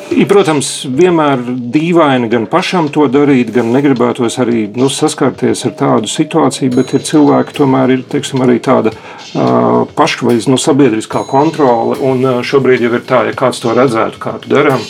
[0.07, 1.41] Ir, protams, vienmēr
[1.73, 7.03] dīvaini gan pašam to darīt, gan negribētos arī nu, saskarties ar tādu situāciju, bet ir
[7.09, 11.99] cilvēki, tomēr ir teiksim, arī tāda uh, pašvaiz, nu, sabiedriskā kontrole.
[12.07, 14.83] Un uh, šobrīd jau ir tā, ja kāds to redzētu, kā to darām,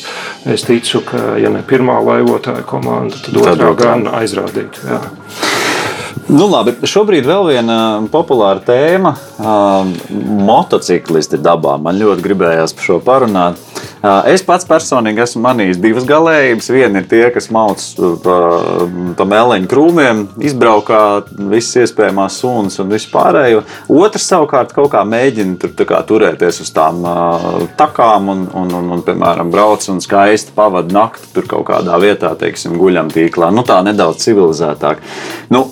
[0.46, 4.86] es ticu, ka, ja ne pirmā laivotāja komanda, tad otrā gan aizrādītu.
[4.86, 5.02] Jā.
[6.28, 7.76] Nu, labi, šobrīd vēl viena
[8.12, 9.14] populāra tēma-
[10.50, 11.78] motociklisti dabā.
[11.82, 13.56] Man ļoti gribējās par šo parunāt.
[14.04, 16.70] Es pats personīgi esmu manījis divas galējības.
[16.74, 17.82] Viena ir tie, kas mauc
[19.18, 21.02] pa mēleņu krūmiem, izbraukā
[21.50, 23.64] visas iespējamās sunas un visu pārējo.
[23.90, 27.02] Otrs savukārt kaut kā mēģina tur, kā, turēties uz tām
[27.80, 32.36] takām un, un, un, un, piemēram, brauc un skaisti pavada nakti tur kaut kādā vietā,
[32.38, 33.50] teiksim, guļam tīklā.
[33.56, 35.02] Nu, tā nedaudz civilizētāk.
[35.54, 35.64] Nu,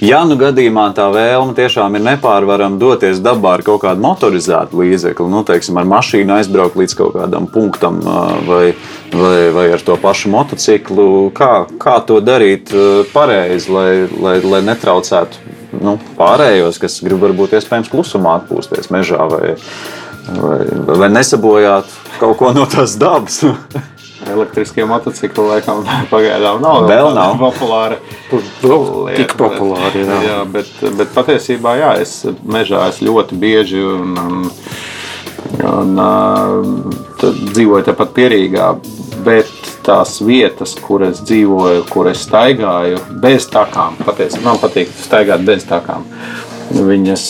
[0.00, 5.28] ja nu gadījumā tā vēlme tiešām ir nepārvarama doties dabā ar kaut kādu motorizētu līdzekli,
[5.28, 8.00] nu, teiksim, ar mašīnu aizbraukt līdz kaut kādam punktam
[8.46, 8.74] vai,
[9.12, 11.06] vai, vai ar to pašu motociklu.
[11.36, 12.72] Kā, kā to darīt
[13.14, 19.54] pareizi, lai, lai, lai netraucētu nu, pārējos, kas grib varbūt iespējams klusumā atpūsties mežā vai,
[20.34, 20.58] vai,
[21.04, 23.42] vai nesabojāt kaut ko no tās dabas.
[24.20, 27.38] Elektriskie motocikli laikam pagaidām nav Vēl nav.
[27.40, 27.96] populāri.
[28.60, 30.02] Vēl tik populāri.
[30.04, 30.18] Jā.
[30.26, 34.42] Jā, bet, bet patiesībā jā, es mežā esmu ļoti bieži un, un,
[35.58, 35.96] un
[37.54, 38.70] dzīvoju tepat pierīgā.
[39.24, 39.50] Bet
[39.84, 45.66] tās vietas, kur es dzīvoju, kur es staigāju bez takām, patiesībā man patīk staigāt bez
[45.68, 46.06] takām.
[46.70, 47.24] viņas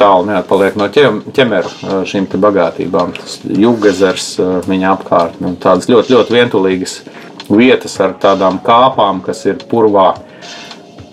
[0.00, 3.12] tālu neatpaliek no ķemeru šīm bagātībām.
[3.18, 4.28] Tas jūgezers
[4.66, 7.00] viņa apkārt, nu, tādas ļoti, ļoti vientulīgas
[7.52, 10.14] vietas ar tādām kāpām, kas ir purvā.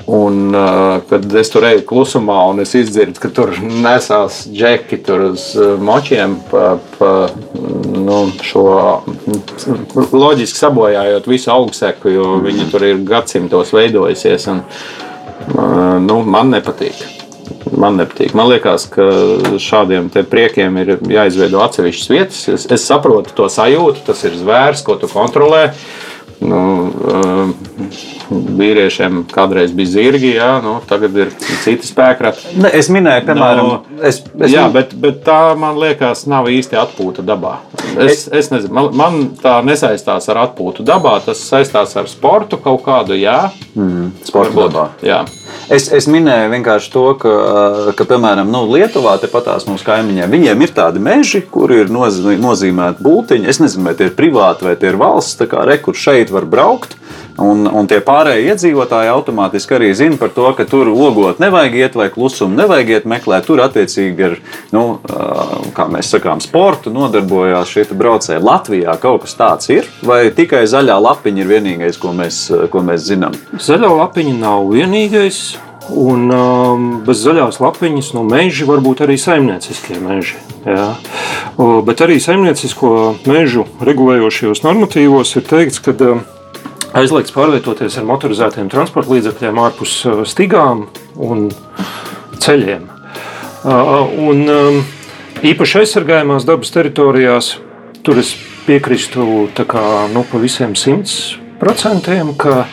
[0.10, 5.28] Un, uh, kad es tur eju klusumā, un es dzirdu, ka tur nesās džeki tur
[5.28, 5.44] uz
[5.86, 7.12] močiem, pa, pa
[7.54, 8.66] nu, šo
[10.10, 14.50] loģiski sabojājot visu augstseku, jo viņi tur ir gadsimtos veidojusies.
[14.50, 14.64] Un,
[15.54, 17.06] uh, nu, man nepatīk.
[17.78, 18.34] Man nepatīk.
[18.38, 19.06] Man liekas, ka
[19.62, 22.44] šādiem priekiem ir jāizveido atsevišķas vietas.
[22.56, 25.68] Es, es saprotu to sajūtu, tas ir zvērs, ko tu kontrolē.
[26.40, 27.50] Nu, uh,
[28.30, 32.54] vīriešiem kādreiz bija zirgi, jā, nu, tagad ir citi spēkrati.
[32.64, 36.80] Ne, es minēju, piemēram, no, es, es jā, bet, bet tā man liekas, nav īsti
[36.80, 37.58] atpūta dabā.
[38.00, 42.86] Es, es nezinu, man, man tā nesaistās ar atpūtu dabā, tas saistās ar sportu kaut
[42.88, 43.42] kādu, jā.
[43.76, 44.88] Mm, sporta dabā.
[45.06, 45.24] Jā.
[45.70, 47.32] Es, es minēju vienkārši to, ka,
[47.94, 53.50] ka piemēram, nu, Lietuvā, tepatās mūsu kaimiņiem, viņiem ir tādi meži, kur ir nozīmēti būtiņi.
[53.52, 55.38] Es nezinu, vai tie ir privāti vai tie ir valsts.
[55.50, 56.98] Kā rekur šeit var braukt.
[57.40, 61.96] Un, un tie pārējie iedzīvotāji automātiski arī zina par to, ka tur ogot nevajag iet,
[61.96, 63.46] vai klusumu nevajag iet meklēt.
[63.48, 64.36] Tur attiecīgi ar,
[64.76, 64.84] nu,
[65.78, 68.44] kā mēs sakām, sportu nodarbojās šie braucēji.
[68.44, 73.08] Latvijā kaut kas tāds ir, vai tikai zaļā lapiņa ir vienīgais, ko mēs, ko mēs
[73.08, 73.38] zinām?
[73.56, 75.59] Zaļā lapiņa nav vienīgais.
[75.90, 80.38] Un um, bez zaļās lapiņas no meža var būt arī saimnieciskie meži.
[80.68, 80.92] Jā.
[81.88, 82.92] Bet arī saimniecisko
[83.30, 86.22] mežu regulējošajos normatīvos ir teikts, ka um,
[86.94, 91.50] aizliegts pārvietoties ar motorizētiem transporta līdzekļiem ārpus uh, stigām un
[92.40, 92.86] ceļiem.
[93.60, 94.80] Uh, un um,
[95.44, 97.58] īpaši aizsargājumās dabas teritorijās
[98.06, 98.36] tur es
[98.68, 102.64] piekrīstu kā, nu, pa visiem simts procentiem, ka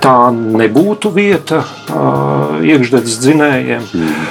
[0.00, 1.62] tā nebūtu vieta
[2.60, 4.24] iekšzemes dzinējiem mm.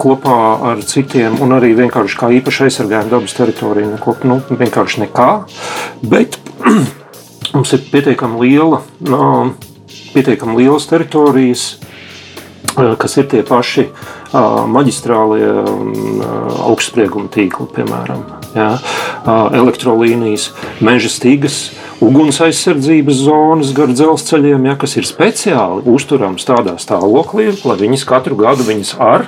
[0.00, 0.38] kopā
[0.72, 5.30] ar citiem, un arī vienkārši kā īpaši aizsargājuma dabas teritorija, nu, nu, vienkārši nekā.
[6.04, 6.40] Bet
[7.54, 8.82] Mums ir pietiekami liela,
[10.12, 11.62] pietiekami lielas teritorijas,
[13.00, 13.86] kas ir tie paši
[14.68, 15.48] maģistrālie
[16.68, 18.68] augstsprieguma tīkli, piemēram, jā,
[19.56, 20.50] elektrolīnijas,
[20.84, 21.56] meža stīgas,
[22.04, 28.38] uguns aizsardzības zonas gar dzelzceļiem, jā, kas ir speciāli uzturams tādā stāvoklī, lai viņas katru
[28.38, 29.26] gadu viņas ar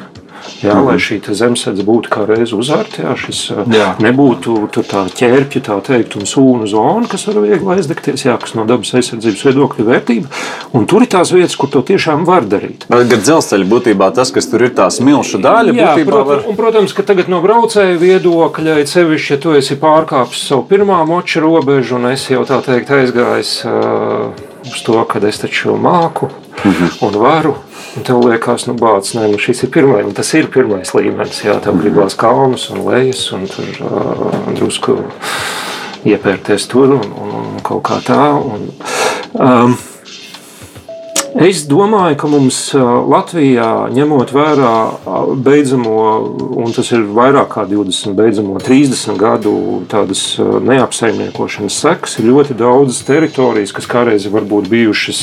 [0.61, 0.75] Jā.
[0.85, 3.41] Lai šī zemesēdz būtu kā reiz uzvērta, jā, šis
[3.73, 3.87] jā.
[4.03, 8.67] nebūtu tā ķērpja, tā teikt, un sūnu zona, kas var viegli aizdegties, jā, kas no
[8.69, 10.33] dabas aizsardzības viedokļa vērtība.
[10.77, 12.85] Un tur ir tās vietas, kur to tiešām var darīt.
[12.93, 16.45] Bet dzelzceļa būtībā tas, kas tur ir tās milšu daļa, jā, būtībā var...
[16.45, 21.01] un, protams, ka tagad no braucēja viedokļa, ja sevišķi, ja tu esi pārkāpis savu pirmā
[21.09, 24.31] moča robežu un esi jau tā teikt aizgājis uh,
[24.67, 26.29] uz to, ka es taču māku
[26.65, 26.97] -hmm.
[27.07, 27.57] un varu
[27.97, 31.41] Un tev liekas, nu, bācis, nē, nu, šis ir pirmais, nu, tas ir pirmais līmenis.
[31.43, 34.95] Jā, tev gribās kalnus un lejas un tur uh, drusku
[36.07, 38.29] iepērties tur un, un, un kaut kā tā.
[38.39, 38.69] Un,
[39.35, 39.75] um,
[41.39, 44.73] Es domāju, ka mums Latvijā, ņemot vērā
[45.39, 45.99] beidzamo,
[46.59, 49.53] un tas ir vairāk kā 20, beidzamo 30 gadu
[49.91, 55.21] tādas neapsaimniekošanas sekas, ir ļoti daudzas teritorijas, kas kādreiz varbūt bijušas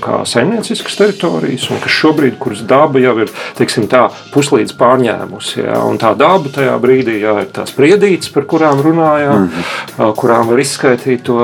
[0.00, 5.66] kā saimnieciskas teritorijas, un kas šobrīd, kuras daba jau ir teiksim, tā, puslīdz pārņēmusi.
[5.84, 10.16] Un tā daba tajā brīdī jā, ir tās priedītes, par kurām runājām, mm -hmm.
[10.16, 11.38] kurām var izskaidrot to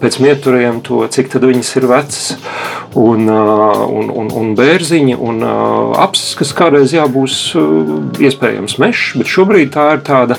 [0.00, 2.36] pēc mieturiem, to, cik viņas ir vecas
[2.98, 5.44] un, un, un, un bērziņi un
[5.98, 7.38] apsis, kas kādreiz jābūs
[8.18, 10.38] iespējams mežs, bet šobrīd tā ir tāda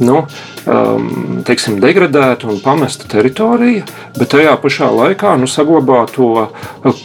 [0.00, 0.24] nu,
[0.66, 3.84] um, teiksim, degradēta un pamesta teritorija,
[4.16, 6.48] bet tajā pašā laikā nu, saglabā to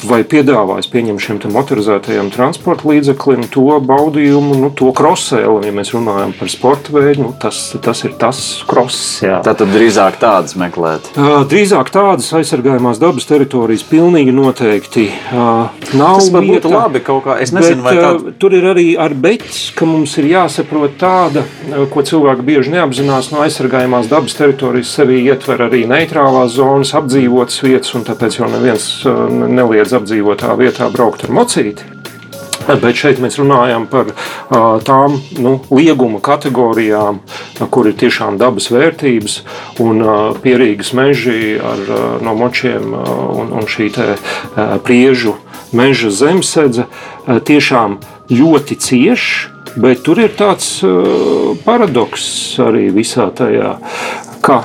[0.08, 5.60] vai piedāvājas pieņem šiem motorizētajiem transporta līdzekļiem to baudījumu, nu, to krosēlu.
[5.66, 9.20] Ja mēs runājam par sporta veidu, nu, tas, tas ir tas kross.
[9.46, 11.12] Tad drīzāk tādas meklēt.
[11.16, 16.20] Uh, drīzāk tādas aizsargājumās dabas teritorijas pilnīgi noteikti uh, nav.
[16.22, 17.38] Tas varbūt būtu labi kaut kā.
[17.44, 18.26] Es nezinu, bet, vai tād...
[18.32, 21.46] uh, tur ir arī ar beķis, ka mums ir jāsaprot tāda,
[21.92, 27.64] ko cilvēki bieži neapzinās neapzinās no aizsargājumās dabas teritorijas sevī ietver arī neitrālās zonas, apdzīvotas
[27.66, 31.88] vietas, un tāpēc jau neviens uh, neliedz apdzīvotā vietā braukt ar mocīti.
[32.66, 37.24] Bet šeit mēs runājam par uh, tām nu, lieguma kategorijām,
[37.74, 39.40] kur ir tiešām dabas vērtības
[39.82, 41.82] un uh, pierīgas meži ar,
[42.22, 43.90] no močiem un, un šī
[44.86, 45.40] priežu
[45.74, 47.98] meža zemesēdze uh, tiešām
[48.30, 50.80] ļoti cieši Bet tur ir tāds
[51.66, 52.26] paradoks
[52.64, 53.76] arī visā tajā,
[54.46, 54.64] ka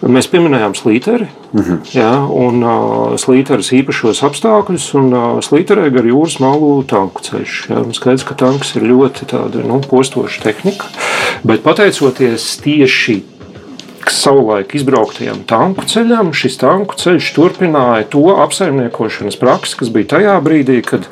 [0.00, 1.80] Mēs pieminējām slīteri, uh -huh.
[1.92, 7.56] jā, un uh, slīteris īpašos apstākļus, un uh, slīterē gar jūras malu tanku ceļš.
[7.68, 10.88] Jā, skaidrs, ka tanks ir ļoti tāda, nu, postoša tehnika,
[11.44, 13.18] bet pateicoties tieši
[14.14, 20.80] savulaik izbrauktajam tanku ceļam, šis tanku ceļš turpināja to apsaimniekošanas praksi, kas bija tajā brīdī,
[20.86, 21.06] kad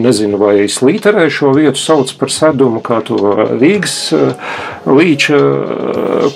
[0.00, 3.18] nezinu, vai slīterē šo vietu sauc par sedumu, kā to
[3.60, 3.96] Rīgas
[4.84, 5.40] līča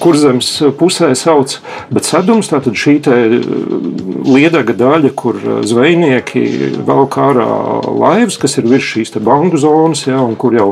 [0.02, 1.58] kurzems pusē sauc,
[1.92, 3.16] bet sedums tātad šī te
[4.28, 6.44] liedaga daļa, kur zvejnieki
[6.88, 7.48] velk ārā
[7.88, 10.70] laivas, kas ir virs šīs te bandu zonas, ja, un kur jau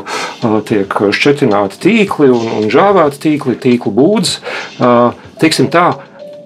[0.68, 4.38] tiek šķetināti tīkli un, un žāvēti tīkli, tīklu būdas,
[5.40, 5.90] Teiksim tā,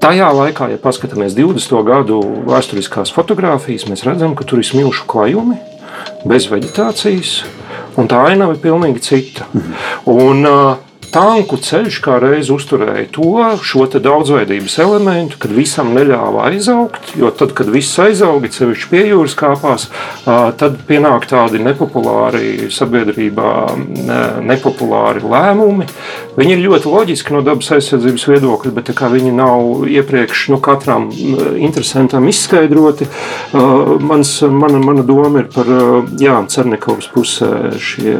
[0.00, 1.74] Tajā laikā, ja paskatāmies 20.
[1.84, 5.58] gadu vēsturiskās fotogrāfijas, mēs redzam, ka tur ir smilšu klājumi,
[6.24, 7.42] bez vegetācijas,
[8.00, 9.44] un tā ainava ir pilnīgi cita.
[10.08, 10.78] Un, uh,
[11.12, 13.32] tanku ceļš kā reiz uzturēja to
[13.66, 17.12] šo daudzveidības elementu, kad visam neļāva aizaugt.
[17.18, 19.88] Jo tad, kad viss aizauga, sevišķi pie jūras kāpās,
[20.24, 23.52] tad pienāk tādi nepopulāri sabiedrībā,
[24.46, 25.88] nepopulāri lēmumi.
[26.38, 31.08] Viņi ir ļoti loģiski no dabas aizsardzības viedokļa, bet viņi nav iepriekš nu, katram
[31.58, 33.08] interesantam izskaidroti.
[33.52, 35.70] Mans, mana, mana doma ir par
[36.50, 38.16] Cernikovas pusē, šie,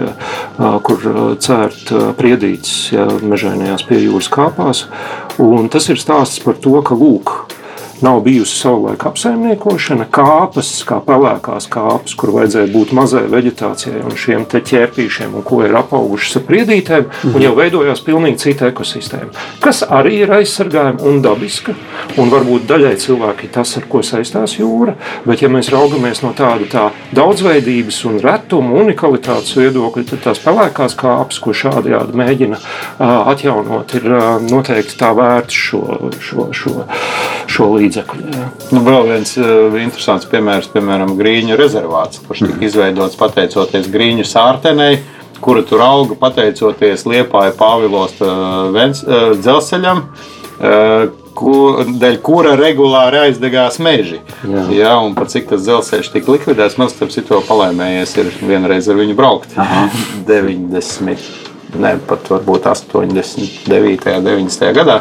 [0.87, 1.09] kur
[1.40, 4.85] cērt priedītes ja, mežainajās pie jūras kāpās.
[5.43, 7.35] Un tas ir stāsts par to, ka lūk,
[8.03, 14.47] nav bijusi savulaik apsaimniekošana, kāpas, kā pelēkās kāpas, kur vajadzēja būt mazai vegetācijai un šiem
[14.51, 19.31] ķērpīšiem, un ko ir apaugušas ar priedītēm, un jau veidojās pilnīgi cita ekosistēma,
[19.63, 21.75] kas arī ir aizsargājama un dabiska,
[22.21, 26.69] un varbūt daļai cilvēki tas, ar ko saistās jūra, bet ja mēs raugamies no tāda
[26.71, 26.87] tā
[27.17, 32.61] daudzveidības un retuma unikalitātes viedokļa, tad tās pelēkās kāpas, ko šādajādi mēģina
[33.31, 34.09] atjaunot, ir
[34.49, 35.83] noteikti tā vērts šo,
[36.23, 36.77] šo, šo,
[37.51, 38.26] šo līdzekļu līdzekļu.
[38.35, 38.48] Jā.
[38.74, 42.66] Nu, vēl viens uh, interesants piemērs, piemēram, Grīņu rezervāts, kurš tika mm.
[42.68, 45.00] izveidots pateicoties Grīņu sārtenei,
[45.42, 50.07] kura tur auga pateicoties Liepāja Pāvilos uh, uh, dzelzceļam.
[50.61, 54.18] Uh, Kur, dēļ kura regulāri aizdegās meži.
[54.44, 54.64] Jā.
[54.74, 58.98] Jā, un pat cik tas dzelzceļš tika likvidēts, man starp citu palaimējies ir vienreiz ar
[58.98, 59.55] viņu braukt.
[60.29, 61.31] 90,
[61.81, 64.11] ne pat varbūt 89.
[64.18, 64.74] un 90.
[64.83, 64.98] gadā.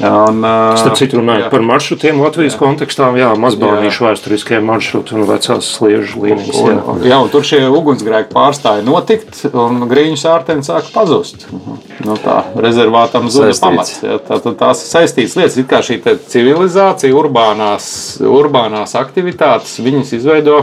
[0.00, 0.40] Un,
[0.80, 2.60] Starp citu, runājot par maršrutiem Latvijas jā.
[2.62, 6.56] kontekstā, jā, mazbānīšu vēsturiskie maršruti un vecās sliežu līnijas.
[6.56, 6.76] Jā.
[6.88, 11.44] Un, jā, un tur šie ugunsgrēki pārstāja notikt, un grīņu sārteni sāka pazust.
[11.52, 13.98] Nu, tā rezervātam zuda pamats.
[14.00, 16.00] Jā, tā, tā, tās saistītas lietas, it kā šī
[16.32, 17.90] civilizācija, urbānās,
[18.24, 20.62] urbānās aktivitātes, viņas izveido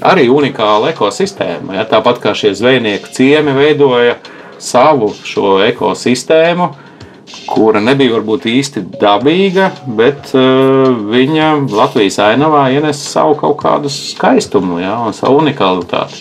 [0.00, 1.76] arī unikālu ekosistēmu.
[1.76, 1.84] Ja?
[1.88, 4.16] Tāpat kā šie zvejnieku ciemi veidoja
[4.58, 6.72] savu šo ekosistēmu,
[7.48, 14.80] kura nebija varbūt īsti dabīga, bet uh, viņa Latvijas ainavā ienes savu kaut kādu skaistumu
[14.82, 16.20] ja, un savu unikalitāti.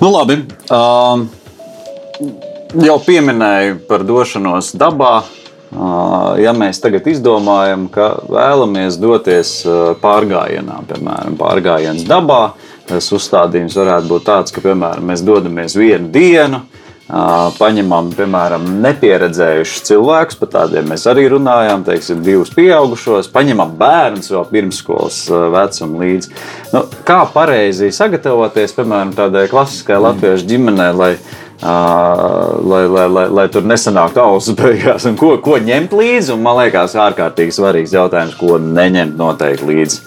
[0.00, 0.42] Nu, labi.
[0.72, 1.26] Um,
[2.84, 5.16] jau pieminēju par došanos dabā.
[5.76, 12.54] Uh, ja mēs tagad izdomājam, ka vēlamies doties uh, pārgājienā, piemēram, pārgājiens dabā,
[12.86, 16.75] tas uzstādījums varētu būt tāds, ka, piemēram, mēs dodamies vienu dienu, uh,
[17.06, 24.46] paņemam, piemēram, nepieredzējušus cilvēkus, par tādiem mēs arī runājām, teiksim, divus pieaugušos, paņemam bērnus vēl
[24.50, 25.20] pirmsskolas
[25.54, 26.34] vecumu līdzi.
[26.74, 31.12] Nu, kā pareizi sagatavoties, piemēram, tādai klasiskai latviešu ģimenei, lai,
[31.62, 36.58] lai, lai, lai, lai tur nesanāktu ausis beigās, un ko, ko ņemt līdzi, un man
[36.64, 40.02] liekas, ārkārtīgi svarīgs jautājums, ko neņemt noteikti līdzi.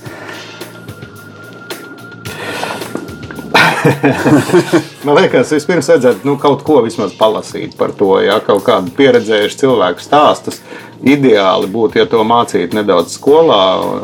[5.06, 6.82] Man liekas, vispirms vajadzētu nu, kaut ko
[7.20, 10.62] palasīt par to, ja kaut kādu pieredzējušu cilvēku stāstus.
[11.00, 13.62] Ideāli būtu, ja to mācītu nedaudz skolā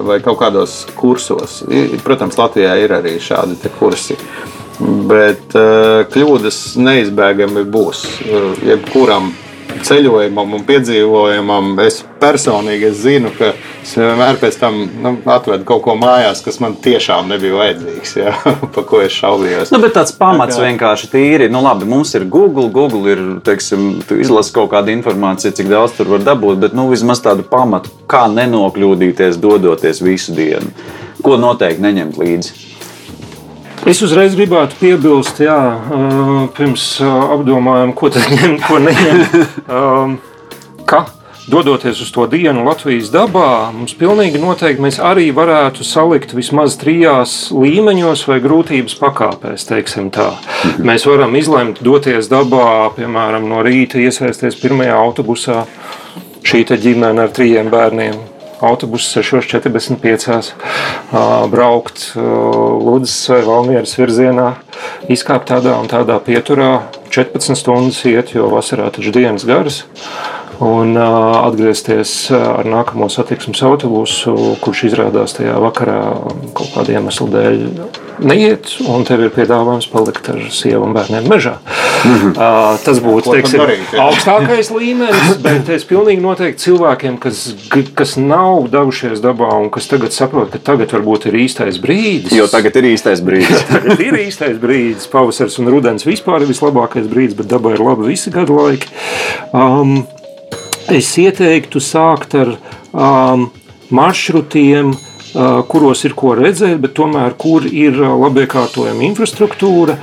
[0.08, 1.62] vai kaut kādos kursos.
[2.06, 4.16] Protams, Latvijā ir arī šādi kursi.
[4.80, 8.06] Bet uh, kļūdas neizbēgami būs.
[8.24, 9.34] Uh, jebkuram
[9.84, 11.74] ceļojumam un piedzīvojumam.
[11.84, 13.52] Es personīgi es zinu, ka
[13.84, 18.36] es vienmēr pēc tam nu, atvedu kaut ko mājās, kas man tiešām nebija vajadzīgs, ja,
[18.76, 19.74] par ko es šaubījos.
[19.76, 20.66] Nu, bet tāds pamats kā...
[20.70, 21.50] vienkārši tīri.
[21.54, 25.98] Nu, labi, mums ir Google, Google ir, teiksim, tu izlasi kaut kādu informāciju, cik daudz
[25.98, 30.72] tur var dabūt, bet nu, vismaz tādu pamatu, kā nenokļūdīties, dodoties visu dienu.
[31.26, 32.75] Ko noteikti neņemt līdzi?
[33.84, 35.58] Es uzreiz gribētu piebilst, jā,
[36.58, 40.24] pirms apdomājam, ko tad ņemt, ko neņemt.
[40.90, 41.04] Ka,
[41.52, 47.36] dodoties uz to dienu Latvijas dabā, mums pilnīgi noteikti mēs arī varētu salikt vismaz trijās
[47.54, 50.32] līmeņos vai grūtības pakāpēs, teiksim tā.
[50.82, 55.66] Mēs varam izlemt doties dabā, piemēram, no rīta iesaisties pirmajā autobusā
[56.45, 60.53] šī ģimene ar trījiem bērniem autobusu 6.45.
[61.51, 64.51] braukt Lūdzes vai Valmieras virzienā,
[65.12, 66.86] izkāpt tādā un tādā pieturā,
[67.16, 69.84] 14 stundas iet, jo vasarā taču dienas garas
[70.63, 75.99] un atgriezties ar nākamo satiksmes autobusu, kurš izrādās tajā vakarā
[76.55, 77.63] kaut kāda iemesla dēļ
[78.24, 81.57] neiet, un tev ir piedāvājums palikt ar sievu un bērniem mežā.
[82.05, 82.32] Mm -hmm.
[82.38, 84.03] uh, tas būtu teiksim, darīt, jā.
[84.03, 87.55] augstākais līmenis, bet es pilnīgi noteikti cilvēkiem, kas,
[87.93, 92.36] kas nav devušies dabā un kas tagad saprot, ka tagad varbūt ir īstais brīdis.
[92.36, 93.66] Jo tagad ir īstais brīdis.
[93.74, 95.09] tagad ir īstais brīdis.
[95.11, 98.91] Pavasars un rudens vispār ir vislabākais brīdis, bet dabā ir labi visi gadu laiki.
[99.53, 100.03] Um,
[100.86, 102.51] Es ieteiktu sākt ar
[102.93, 103.47] um,
[103.89, 105.14] maršrutiem, uh,
[105.70, 109.98] kuros ir ko redzēt, bet tomēr kur ir labi iekārtojama infrastruktūra,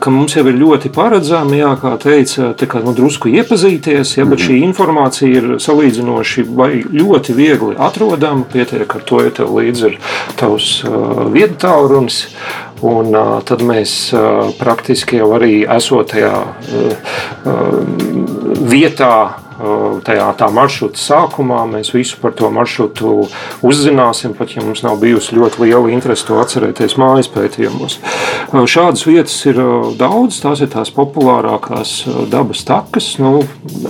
[0.00, 4.44] ka mums jau ir ļoti paredzami, jā, kā teica, kā, nu, drusku iepazīties, ja, bet
[4.44, 4.68] šī mhm.
[4.70, 8.44] informācija ir salīdzinoši vai ļoti viegli atrodama.
[8.52, 9.98] Pietiek ar to, ja tev līdzi ir
[10.38, 10.70] tavs
[11.32, 12.24] vietu tālrunis.
[12.84, 17.14] Un, uh, tad mēs uh, praktiski jau arī esot tajā uh,
[17.48, 17.78] uh,
[18.68, 19.16] vietā,
[20.06, 21.62] tajā tā maršruta sākumā.
[21.70, 23.12] Mēs visu par to maršrutu
[23.66, 27.98] uzzināsim, pat ja mums nav bijusi ļoti liela interese to atcerēties mājas pētījumos.
[28.52, 29.60] Šādas vietas ir
[29.98, 32.02] daudz, tās ir tās populārākās
[32.32, 33.14] dabas takas.
[33.22, 33.40] Nu,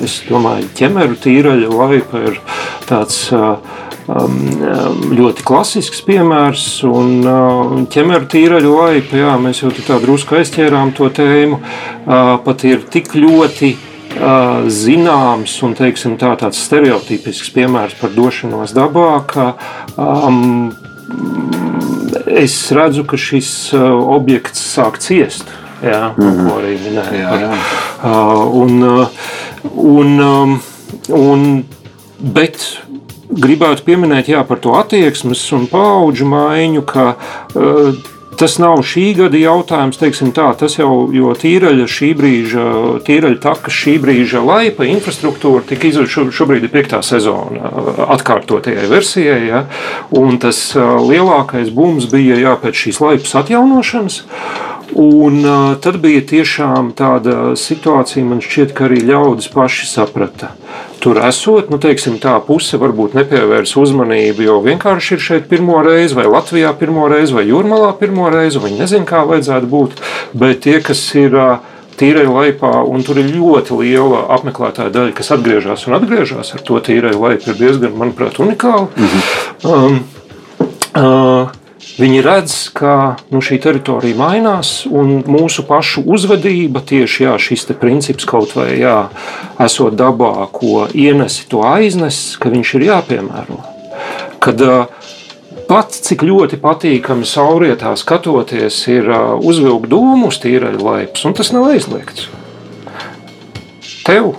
[0.03, 2.39] es domāju, ķemeru tīraļa laipa ir
[2.87, 3.27] tāds
[4.07, 6.67] ļoti klasisks piemērs.
[6.87, 11.59] Un ķemeru tīraļu laipa, jā, mēs jau tā drusku aizķērām to tēmu,
[12.47, 13.75] pat ir tik ļoti
[14.73, 19.53] zināms un teiksim, tā, tāds stereotipisks piemērs par došanos dabā, ka
[19.97, 20.73] um,
[22.27, 25.45] es redzu, ka šis objekts sāk ciest.
[25.83, 26.49] Jā, mm -hmm.
[26.49, 27.21] ko arī minēja.
[27.21, 27.53] Jā, jā.
[28.03, 29.07] Uh, un,
[29.77, 30.61] un, um,
[31.09, 31.65] un,
[32.19, 32.81] bet
[33.29, 37.15] gribētu pieminēt jā, par to attieksmes un paudžu maiņu, ka
[37.55, 37.95] uh,
[38.37, 42.67] Tas nav šī gada jautājums, teiksim tā, tas jau jo tīraļa šī brīža,
[43.07, 47.71] tīraļa takas šī brīža laipa infrastruktūra tika izveidota šobrīd ir piektā sezona
[48.17, 49.65] atkārtotajai versijai, ja,
[50.13, 54.23] un tas lielākais bums bija jā, pēc šīs laipas atjaunošanas.
[54.97, 60.53] Un, uh, tad bija tiešām tāda situācija, man šķiet, ka arī ļaudis paši saprata.
[61.03, 66.17] Tur esot, nu, teiksim, tā puse varbūt nepievērs uzmanību, jo vienkārši ir šeit pirmo reizi,
[66.17, 70.01] vai Latvijā pirmo reizi, vai Jūrmalā pirmo reizi, vai nezinu, kā vajadzētu būt.
[70.37, 71.37] Bet tie, kas ir
[72.01, 76.81] tīrai laipā, un tur ir ļoti liela apmeklētāja daļa, kas atgriežas un atgriežas ar to
[76.85, 78.89] tīrai laipu, ir diezgan, manuprāt, unikāli.
[78.97, 79.71] -hmm.
[79.73, 80.03] um,
[80.97, 81.56] uh,
[81.97, 88.29] Viņi redz, ka nu, šī teritorija mainās, un mūsu pašu uzvedība, tieši jā, šis princips
[88.29, 89.09] kaut vai jā,
[89.65, 93.63] esot dabā, ko ienesi, to aiznes, ka viņš ir jāpiemēro.
[94.45, 94.61] Kad,
[95.67, 99.09] Pat cik ļoti patīkami saulrietā skatoties, ir
[99.43, 102.29] uzvilkt dūmu uz tīraļa laipas, un tas nav aizliegts.
[104.07, 104.37] Tev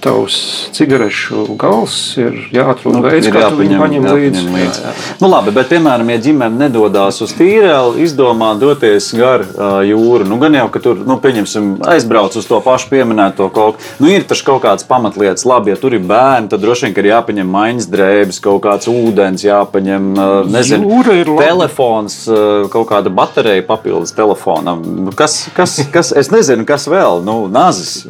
[0.00, 0.36] tavs
[0.72, 4.44] cigarešu gals ir jāatrod nu, veids, kā viņu paņem līdzi.
[4.54, 4.82] līdzi.
[4.82, 5.16] Jā, jā.
[5.20, 10.40] Nu, labi, bet, piemēram, ja ģimene nedodas uz tīreli, izdomā doties gar uh, jūru, nu
[10.40, 13.88] gan jau, ka tur, nu, pieņemsim, aizbrauc uz to pašu pieminēto kaut ko.
[14.00, 17.04] Nu, ir taču kaut kādas pamatlietas, labi, ja tur ir bērni, tad droši vien, ka
[17.04, 21.02] ir jāpaņem maiņas drēbes, kaut kāds ūdens, jāpaņem, uh, nezinu,
[21.40, 24.82] telefons, uh, kaut kāda baterija papildus telefonam.
[25.06, 28.06] Nu, kas, kas, kas, es nezinu, kas vēl, nu, nazis.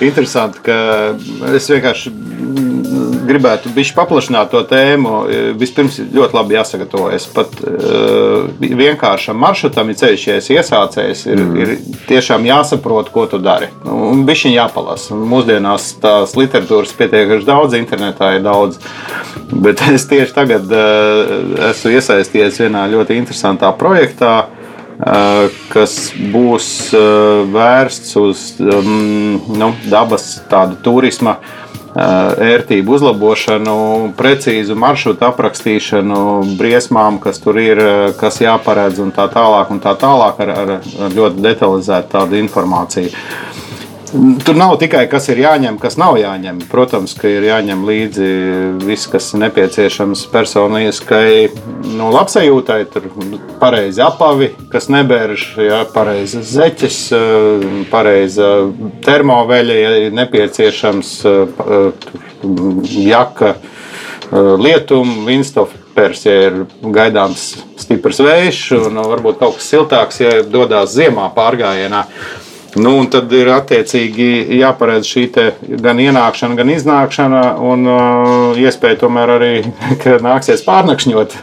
[0.00, 0.78] Interesanti, ka
[1.54, 2.12] es vienkārši
[3.30, 5.14] gribētu bišķi paplašināt to tēmu.
[5.60, 7.26] Vispirms ļoti labi jāsagatavojas.
[7.34, 11.58] Pat uh, vienkāršam maršrutam, ja ceļš ir iesācējis, ir, mm.
[11.60, 11.74] ir
[12.08, 13.70] tiešām jāsaprot, ko tu dari.
[13.86, 15.18] Un bišķiņ jāpalasa.
[15.32, 18.80] Mūsdienās tās literatūras pietiekami daudz, internetā ir daudz.
[19.50, 21.34] Bet es tieši tagad uh,
[21.70, 24.34] esmu iesaistījies vienā ļoti interesantā projektā
[25.00, 25.96] kas
[26.32, 26.68] būs
[27.54, 31.38] vērsts uz um, nu, dabas tādu turisma
[31.90, 33.76] ērtību uzlabošanu,
[34.18, 36.20] precīzu maršrutu aprakstīšanu,
[36.58, 37.80] briesmām, kas tur ir,
[38.20, 43.10] kas jāparedz un tā tālāk, un tā tālāk ar, ar ļoti detalizētu tādu informāciju.
[44.44, 46.56] Tur nav tikai kas ir jāņem, kas nav jāņem.
[46.70, 48.30] Protams, ka ir jāņem līdzi
[48.82, 51.46] viss, kas ir nepieciešams personiskai
[51.94, 52.80] nu, labsajūtai.
[52.90, 53.06] Tur
[53.62, 56.98] pareizi apavi, kas nebērž, ja, pareizi zeķes,
[57.92, 58.50] pareiza
[59.06, 61.14] termoveļa, ja nepieciešams
[63.06, 63.54] jaka,
[64.34, 71.30] lietuma, vinstofers, ja ir gaidāms stiprs vējš, un varbūt kaut kas siltāks, ja dodas ziemā
[71.38, 72.08] pārgājienā.
[72.78, 75.24] Nu, tad ir attiecīgi jāparedz šī
[75.82, 79.54] gan ienākšana, gan iznākšana, un uh, iespēja tomēr arī,
[80.02, 81.34] ka nāksies pārnakšņot.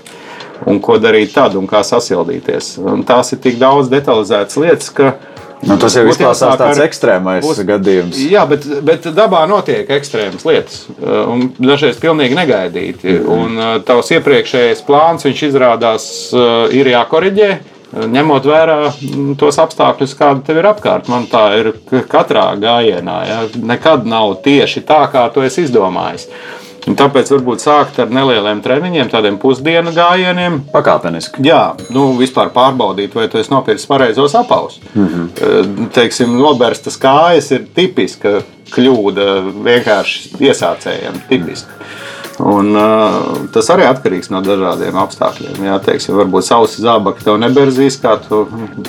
[0.67, 2.77] Un ko darīt tad, un kā sasildīties.
[2.81, 5.17] Un tās ir tik daudz detalizētas lietas, ka
[5.57, 8.17] Nu, tas jau izklausās tāds ar- ekstrēmais būs- gadījums.
[8.29, 13.15] Jā, bet, bet dabā notiek ekstrēmas lietas, uh, un dažreiz pilnīgi negaidīti.
[13.25, 16.05] Un uh, tavs iepriekšējais plāns, viņš izrādās,
[16.37, 17.49] uh, ir jākoriģē.
[17.57, 21.71] uh, Ņemot vērā mm, tos apstākļus, kādi tev ir apkārt, man tā ir
[22.11, 23.17] katrā gājienā.
[23.29, 23.41] Ja?
[23.55, 26.27] Nekad nav tieši tā, kā tu esi izdomājis.
[26.87, 31.43] Un tāpēc varbūt sākt ar nelieliem treniņiem, tādiem pusdienu gājieniem, Pakāpeniski.
[31.43, 34.79] Jā, nu, vispār pārbaudīt, vai tu esi nopircis pareizos apavus.
[34.93, 35.89] Mm -hmm.
[35.95, 39.27] Teiksim, noberstas kājas ir tipiska kļūda
[39.67, 41.19] vienkārši iesācējiem.
[41.29, 41.71] Tipiska.
[42.37, 45.61] Un, uh, tas arī atkarīgs no dažādiem apstākļiem.
[45.65, 48.45] Jā, teiksim, varbūt sausi zābaki tev neberzīs, kā tu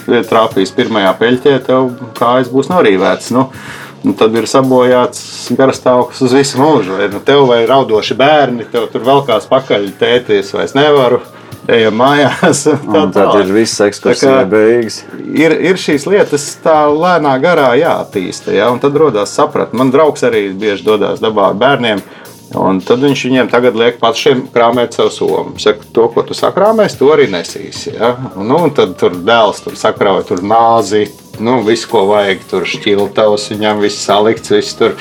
[0.06, 3.32] trāpīsi pirmajā peļķē, tev kājas būs norīvētas.
[3.36, 3.48] Nu,
[4.06, 6.94] Un tad ir sabojāts garastāvoklis uz visu mūžu.
[7.00, 11.18] Vai nu tev vai raudoši bērni, tev tur vēl kāds pakaļ tēties, vai es nevaru.
[11.68, 12.62] Ejam mājās.
[12.94, 15.02] tā tad ir viss ekskursija beigas.
[15.18, 18.54] ir, ir šīs lietas tā lēnā garā jāattīsta.
[18.56, 18.70] Ja?
[18.80, 19.76] Tad radās sapratne.
[19.82, 22.00] Man draugs arī bieži dodas dabā ar bērniem.
[22.56, 25.58] Un tad viņš viņiem tagad liek pašiem krāpēt savu somu.
[25.60, 27.92] Saka, to, ko tu sakrāmēsi, to arī nesīsi.
[27.98, 28.14] Ja?
[28.40, 31.10] Nu, tad tur dēls tur sakrāja tur nāzi,
[31.44, 32.46] nu, visu, ko vajag.
[32.48, 34.96] Tur šķiltavs, viņam viss salikts, viss tur.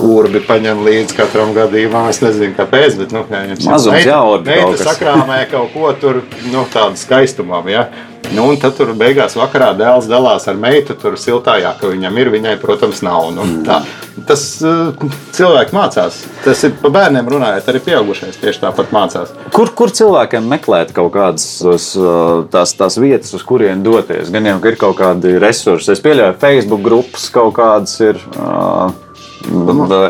[0.00, 2.06] Urbi paņem līdzi katram gadījumam.
[2.08, 2.94] Es nezinu, kāpēc.
[3.00, 6.22] Bet, nu, viņam Mazums meita- jāurbi kaut meita sakrāmē kaut ko tur,
[6.52, 7.68] nu, tādu skaistumam.
[7.68, 7.88] Ja?
[8.34, 10.94] Nu, un tad tur beigās vakarā dēls dalās ar meitu.
[10.98, 13.30] Tur siltājā, ka viņam ir, viņai, protams, nav.
[13.34, 13.80] Nu, tā.
[14.28, 14.94] Tas uh,
[15.34, 16.20] cilvēks mācās.
[16.44, 19.34] Tas ir par bērniem runājot, arī pieaugušais tieši tāpat mācās.
[19.56, 24.30] Kur, kur cilvēkiem meklēt kaut kādas tos, uh, tās, tās vietas, uz kurien doties?
[24.34, 25.94] Gan jau ka ir kaut kādi resursi.
[25.94, 28.20] Es pieļauju, Facebook grupas kaut kādas ir.
[28.36, 28.90] uh,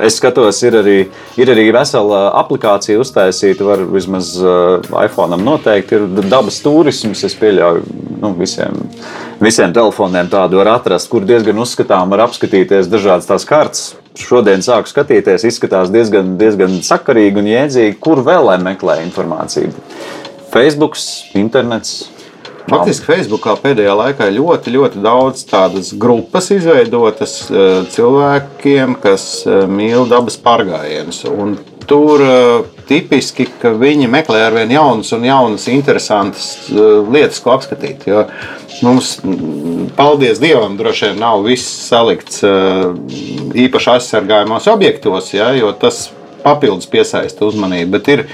[0.02, 0.96] Es skatos, ir arī,
[1.38, 3.64] ir arī vesela aplikācija uztaisīta.
[3.66, 7.22] Var vismaz uh, iPhone noteikti ir dabas turisms.
[7.26, 7.84] Es pieļauju,
[8.20, 8.76] nu, visiem,
[9.42, 13.84] visiem telefoniem tādu var atrast, kur diezgan uzskatām var apskatīties dažādas tās kartes.
[14.18, 19.70] Šodien sāku skatīties, izskatās diezgan, diezgan sakarīgi un jēdzīgi, kur vēl lai meklē informāciju.
[20.50, 20.98] Facebook,
[21.38, 22.10] internets.
[22.68, 30.08] Faktiski Facebookā pēdējā laikā ļoti, ļoti daudz tādas grupas izveidotas eh, cilvēkiem, kas eh, mīl
[30.10, 31.24] dabas pārgājienus.
[31.30, 31.58] Un
[31.90, 38.04] Tur eh, tipiski, ka viņi meklē ar vien jaunas un jaunas, interesantas lietas, ko apskatīt.
[38.06, 38.26] Jo
[38.86, 46.04] mums, mm, paldies Dievam, droši vien nav viss salikts īpaši aizsargājumos objektos, ja, jo tas
[46.44, 47.90] papildus piesaista uzmanību.
[47.96, 48.24] Bet ir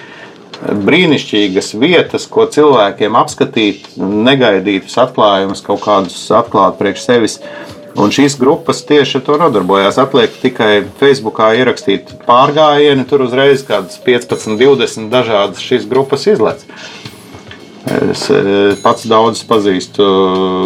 [0.62, 7.40] brīnišķīgas vietas, ko cilvēkiem apskatīt, negaidītus atklājumus, kaut kādus atklāt priekš sevis.
[7.96, 9.96] Un šīs grupas tieši ar to nodarbojās.
[10.02, 16.66] Atliek tikai Facebookā ierakstīt pārgājienu, tur uzreiz kādas 15, 20 dažādas šīs grupas izlaiž.
[17.86, 20.04] Es eh, pats daudz pazīstu,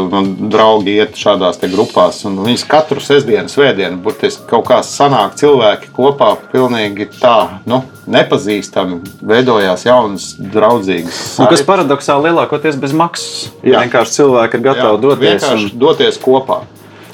[0.08, 5.92] man draugi iet šādās grupās, un viņas katru sestdienu, svētdienu, burtiski kaut kā sanāk cilvēki
[5.96, 11.20] kopā, pilnīgi tā, nu, nepazīstami, veidojās jaunas, draudzīgas.
[11.42, 13.50] Un kas paradoxāli lielākoties bez maksas.
[13.60, 13.84] Jā.
[13.84, 15.48] Vienkārši cilvēki ir gatavi Jā, doties.
[15.52, 15.68] Un...
[15.84, 16.62] doties kopā.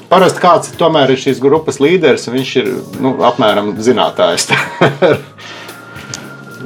[0.07, 4.47] Parasti kāds tomēr ir šīs grupas līderis, un viņš ir nu, apmēram zinātājs.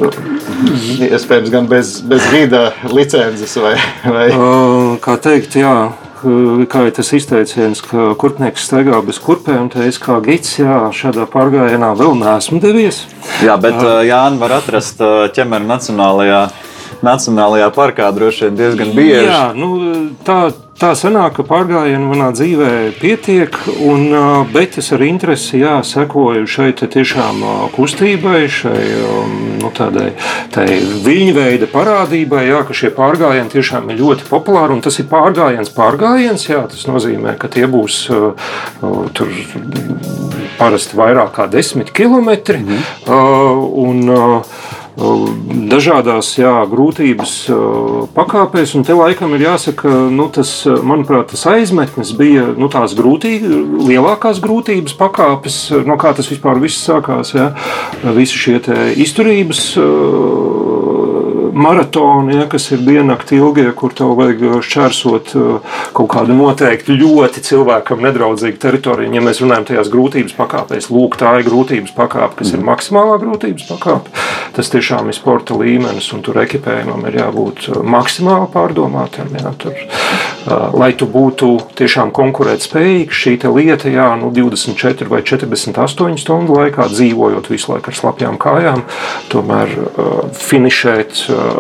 [0.02, 3.76] Iespējams, gan bez, bez gida licences vai,
[4.06, 4.30] vai
[5.04, 5.76] Kā teikt, jā,
[6.72, 11.28] kā ir tas izteiciens, ka kurpnieks staigā bez kurpēm, tad es kā gids, jā, šādā
[11.32, 13.04] pārgājienā vēl neesmu devies.
[13.46, 15.02] Jā, bet Jānis var atrast
[15.38, 16.42] ķemeru nacionālajā,
[17.06, 19.26] nacionālajā parkā droši vien diezgan bieži.
[19.30, 19.72] Jā, nu,
[20.28, 20.44] tā,
[20.82, 23.56] tā sanāk, ka pārgājienu manā dzīvē pietiek,
[23.86, 24.08] un,
[24.54, 27.44] bet es ar interesi jā, sekoju šai tiešām
[27.76, 30.10] kustībai, šai um, nu, tādai
[30.54, 30.66] tai
[31.06, 36.48] viļņveida parādībai, jā, ka šie pārgājieni tiešām ir ļoti populāri, un tas ir pārgājiens, pārgājiens,
[36.50, 38.02] jā, tas nozīmē, ka tie būs
[39.18, 39.38] tur
[40.58, 42.78] parasti vairāk kā desmit kilometri, mm
[43.08, 43.70] -hmm.
[43.86, 44.42] un
[45.72, 47.34] dažādās jā, grūtības
[48.16, 48.76] pakāpēs.
[48.78, 53.58] Un te laikam ir jāsaka, nu, tas, manuprāt, tas aizmetnis bija nu, tās grūtības,
[53.90, 57.36] lielākās grūtības pakāpes, no kā tas vispār viss sākās.
[57.38, 57.52] Jā.
[58.16, 58.60] Visi šie
[59.02, 59.66] izturības
[61.62, 67.44] maratoni, ja, kas ir diennakti ilgie, kur tev vajag šķērsot uh, kaut kādu noteiktu ļoti
[67.46, 69.12] cilvēkam nedraudzīgu teritoriju.
[69.16, 73.68] Ja mēs runājam tajās grūtības pakāpēs, lūk, tā ir grūtības pakāpe, kas ir maksimālā grūtības
[73.70, 74.14] pakāpe.
[74.56, 79.32] Tas tiešām ir sporta līmenis, un tur ekipējumam ir jābūt uh, maksimāli pārdomātam.
[79.38, 86.20] Ja, tur, uh, lai tu būtu tiešām konkurētspējīgs, šī lieta, jā, nu, 24 vai 48
[86.22, 88.86] stundu laikā dzīvojot visu laiku ar slapjām kājām,
[89.32, 91.26] tomēr uh, finišēt.
[91.30, 91.51] Uh,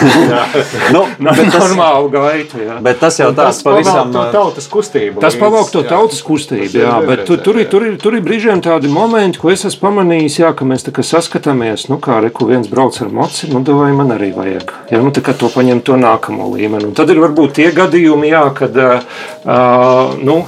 [0.94, 2.60] nu, tas, normālu gaitu.
[2.64, 2.78] Jā.
[2.84, 5.20] Bet tas jau tāds pavisam to tautas kustību.
[5.22, 8.90] Tas pavalk to tautas kustību, jā, bet tur, tur, tur, ir, tur ir brīžiem tādi
[8.92, 12.70] momenti, ko es esmu pamanījis, jā, ka mēs tā kā saskatāmies, nu kā reku viens
[12.70, 14.74] brauc ar moci, nu vai man arī vajag.
[14.92, 16.90] Jā, nu tā kā to paņem to nākamo līmeni.
[16.90, 20.42] Un tad ir varbūt tie gadījumi, jā, kad, uh, nu,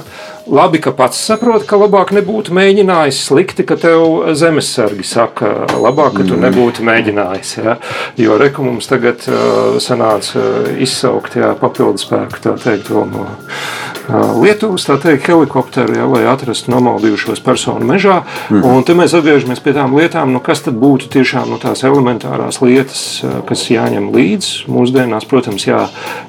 [0.47, 3.19] Labi, ka pats saproti, ka labāk nebūtu mēģinājis.
[3.29, 6.41] Slikti, ka tev zemesargi saka, labāk, ka tu mm.
[6.43, 7.51] nebūtu mēģinājis.
[7.63, 7.77] Ja?
[8.19, 10.43] Jo reku mums tagad uh, sanāca
[10.83, 16.25] izsaukt jā, papildu spēku, tā teikt, vēl no uh, Lietuvas, tā teikt, helikopteru, ja, lai
[16.27, 18.19] atrastu nomaldījušos personu mežā.
[18.51, 18.67] Mm.
[18.67, 22.59] Un te mēs atgriežamies pie tām lietām, nu, kas tad būtu tiešām nu, tās elementārās
[22.65, 24.67] lietas, kas jāņem līdzi.
[24.73, 25.85] Mūsdienās, protams, jā,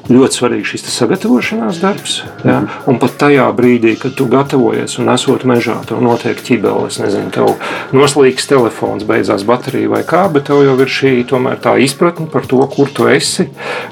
[0.07, 2.21] ļoti svarīgi šis sagatavošanās darbs.
[2.45, 2.61] Ja?
[2.63, 2.73] Mm.
[2.95, 7.55] Un pat tajā brīdī, kad tu gatavojies un esot mežā, tev notiek ķibelis, nezinu, tev
[7.97, 12.45] noslīgs telefons, beidzās baterija vai kā, bet tev jau ir šī tomēr tā izpratne par
[12.51, 13.47] to, kur tu esi.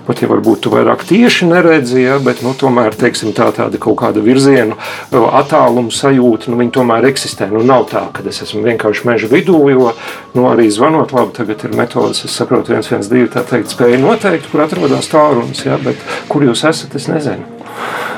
[0.04, 3.96] Pat ja varbūt tu vairāk tieši neredzi, ja, bet nu, tomēr teiksim, tā tāda kaut
[4.02, 4.76] kāda virzienu,
[5.12, 7.48] attāluma sajūta, nu, viņi tomēr eksistē.
[7.54, 9.94] Nu, nav tā, ka es esmu vienkārši meža vidū, jo
[10.36, 14.04] nu, arī zvanot, labi, tagad ir metodas, es saprotu, viens, viens, divi, tā teikt, spēja
[14.04, 17.61] noteikt, kur atrodas tālrunis, ja, bet kur jūs esat, es nezinu.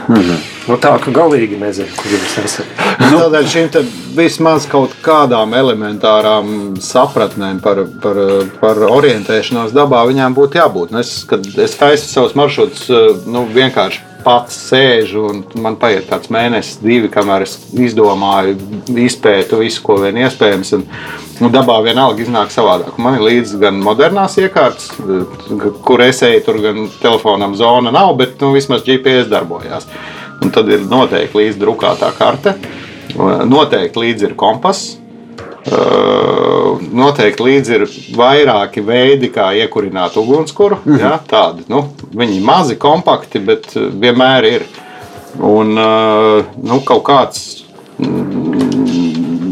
[0.09, 0.39] Mm -hmm.
[0.69, 2.67] nu, tā kā galīgi nezinu, kur jūs esat.
[3.11, 3.69] nu, Tādēļ šīm
[4.17, 8.17] vismaz kaut kādām elementārām sapratnēm par, par,
[8.61, 10.91] par orientēšanos dabā viņām būtu jābūt.
[10.91, 12.89] Nu, es, kad es taisu savus maršrutus,
[13.27, 18.57] nu, vienkārši pats sēžu un man paiet kāds mēnesis, divi, kamēr es izdomāju,
[19.05, 20.75] izpētu visu, ko vien iespējams.
[20.79, 20.89] Un,
[21.43, 22.95] Nu, dabā vienalga iznāk savādāk.
[23.03, 24.93] Man ir līdzi gan modernās iekārtas,
[25.83, 29.89] kur es eju, tur gan telefonam zona nav, bet nu, vismaz GPS darbojās.
[30.45, 32.55] Un tad ir noteikti līdzi drukātā karte,
[33.51, 34.95] noteikti līdzi ir kompass.
[36.93, 37.85] Noteikti līdzi ir
[38.17, 40.79] vairāki veidi, kā iekurināt ugunskura.
[40.85, 41.01] Mm -hmm.
[41.01, 44.67] ja, tādi, nu, viņi ir mazi, kompakti, bet vienmēr ir.
[45.39, 45.75] Un
[46.63, 47.65] nu, kaut kāds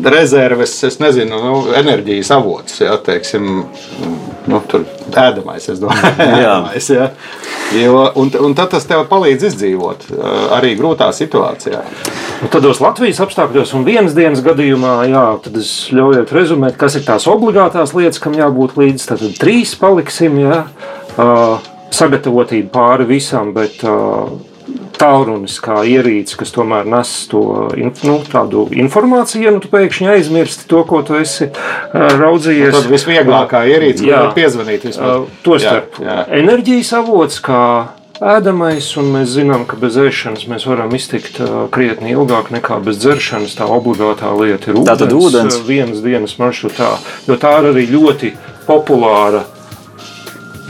[0.04, 3.64] rezerves, es nezinu, nu, enerģijas avots, ja, teiksim,
[4.50, 7.10] nu, tur ēdamais, es domāju, ēdamais, ja.
[7.76, 10.08] Jo, un, un tad tas tev palīdz izdzīvot
[10.58, 11.80] arī grūtā situācijā.
[12.42, 17.06] Nu, tādos Latvijas apstākļos un vienas dienas gadījumā, jā, tad es ļaujiet rezumēt, kas ir
[17.06, 19.08] tās obligātās lietas, kam jābūt līdzi.
[19.12, 20.64] Tad trīs paliksim, jā,
[21.92, 23.84] sagatavotība pāri visam, bet
[24.98, 27.42] tālrunis kā ierīce, kas tomēr nes to
[27.76, 31.50] nu, tādu informāciju, ja nu tu pēkšņi aizmirsti to, ko tu esi
[31.94, 32.74] raudzījies.
[32.74, 34.86] Nu, tad visvieglākā ierīce, jā, var piezvanīt
[35.46, 35.98] Tostarp
[36.42, 37.62] enerģijas avots, kā
[38.22, 41.40] ēdamais, un mēs zinām, ka bez ēšanas mēs varam iztikt
[41.74, 43.56] krietni ilgāk nekā bez dzeršanas.
[43.58, 44.90] Tā obligātā lieta ir ūdens.
[44.90, 45.58] Tā tad ūdens.
[45.66, 46.94] Vienas dienas maršrutā,
[47.26, 48.34] jo tā ir arī ļoti
[48.68, 49.42] populāra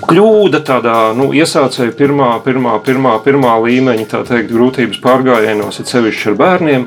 [0.09, 6.39] kļūda tādā nu, iesācēju pirmā, pirmā, pirmā, pirmā līmeņa teikt, grūtības pārgājienos, ir sevišķi ar
[6.41, 6.87] bērniem.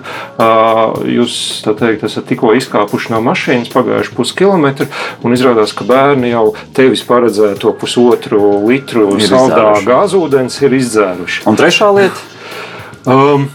[1.15, 4.89] Jūs teikt, esat tikko izkāpuši no mašīnas, pagājuši puskilometru,
[5.25, 11.45] un izrādās, ka bērni jau tevis paredzēto pusotru litru ir saldā gāzūdens ir izdzēruši.
[11.49, 12.31] Un trešā lieta?
[13.05, 13.49] Um,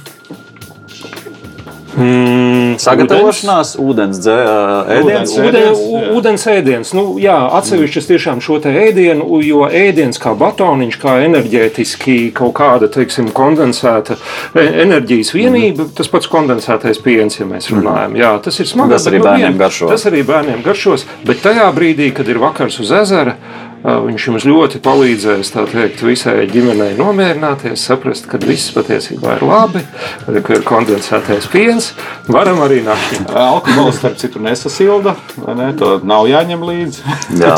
[1.99, 5.33] Mm, Sagatavošanās, ūdens, ēdiens.
[5.43, 5.81] Ūdens,
[6.15, 6.93] ūdens ēdiens.
[6.95, 12.91] Nu, jā, atsevišķas tiešām šo te ēdienu, jo ēdiens kā batoniņš, kā enerģētiski kaut kāda,
[12.95, 15.97] teiksim, kondensēta e, enerģijas vienība, mm.
[15.99, 18.15] tas pats kondensētais piens, ja mēs runājam.
[18.21, 18.95] Jā, tas ir smagi.
[18.95, 19.91] Tas arī bērniem garšo.
[19.91, 23.35] Tas arī bērniem garšos, bet tajā brīdī, kad ir vakars uz ezera,
[23.81, 29.81] Viņš jums ļoti palīdzēs teikt, visai ģimenei nomierināties, saprast, ka viss patiesībā ir labi,
[30.27, 31.95] ka ir kondensētais piens.
[32.29, 33.23] Varam arī naktī.
[33.33, 35.17] Alkohols, starp citu, nesasilda.
[35.57, 35.71] Ne?
[35.81, 37.17] To nav jāņem līdzi.
[37.41, 37.57] Jā.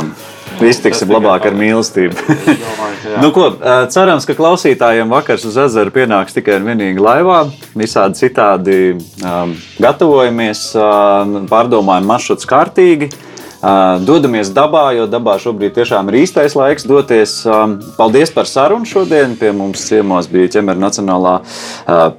[0.61, 2.37] Viss tiks labāk ar mīlestību.
[3.23, 3.49] nu, ko,
[3.91, 7.41] cerams, ka klausītājiem vakars uz ezera pienāks tikai un vienīgi laivā.
[7.75, 13.11] Visādi citādi um, gatavojamies, um, pārdomājam maršruts kārtīgi.
[14.03, 17.37] Dodamies dabā, jo dabā šobrīd tiešām ir īstais laiks doties.
[17.95, 19.37] Paldies par sarunu šodien.
[19.39, 21.37] Pie mums ciemos bija ķemera Nacionālā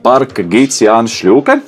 [0.06, 1.60] parka gids Jānis Šļūke.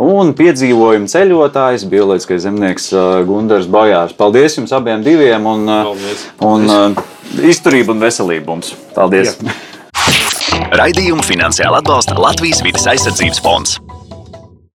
[0.00, 2.90] un piedzīvojumu ceļotājs, bioloģiskais zemnieks
[3.28, 4.14] Gunārs Bojārs.
[4.16, 6.26] Paldies jums abiem diviem un, Paldies.
[6.46, 7.02] un uh,
[7.42, 8.74] izturību un veselību mums.
[8.96, 9.36] Paldies!
[10.80, 13.80] Raidījumu finansiāli atbalsta Latvijas vidas aizsardzības fonds.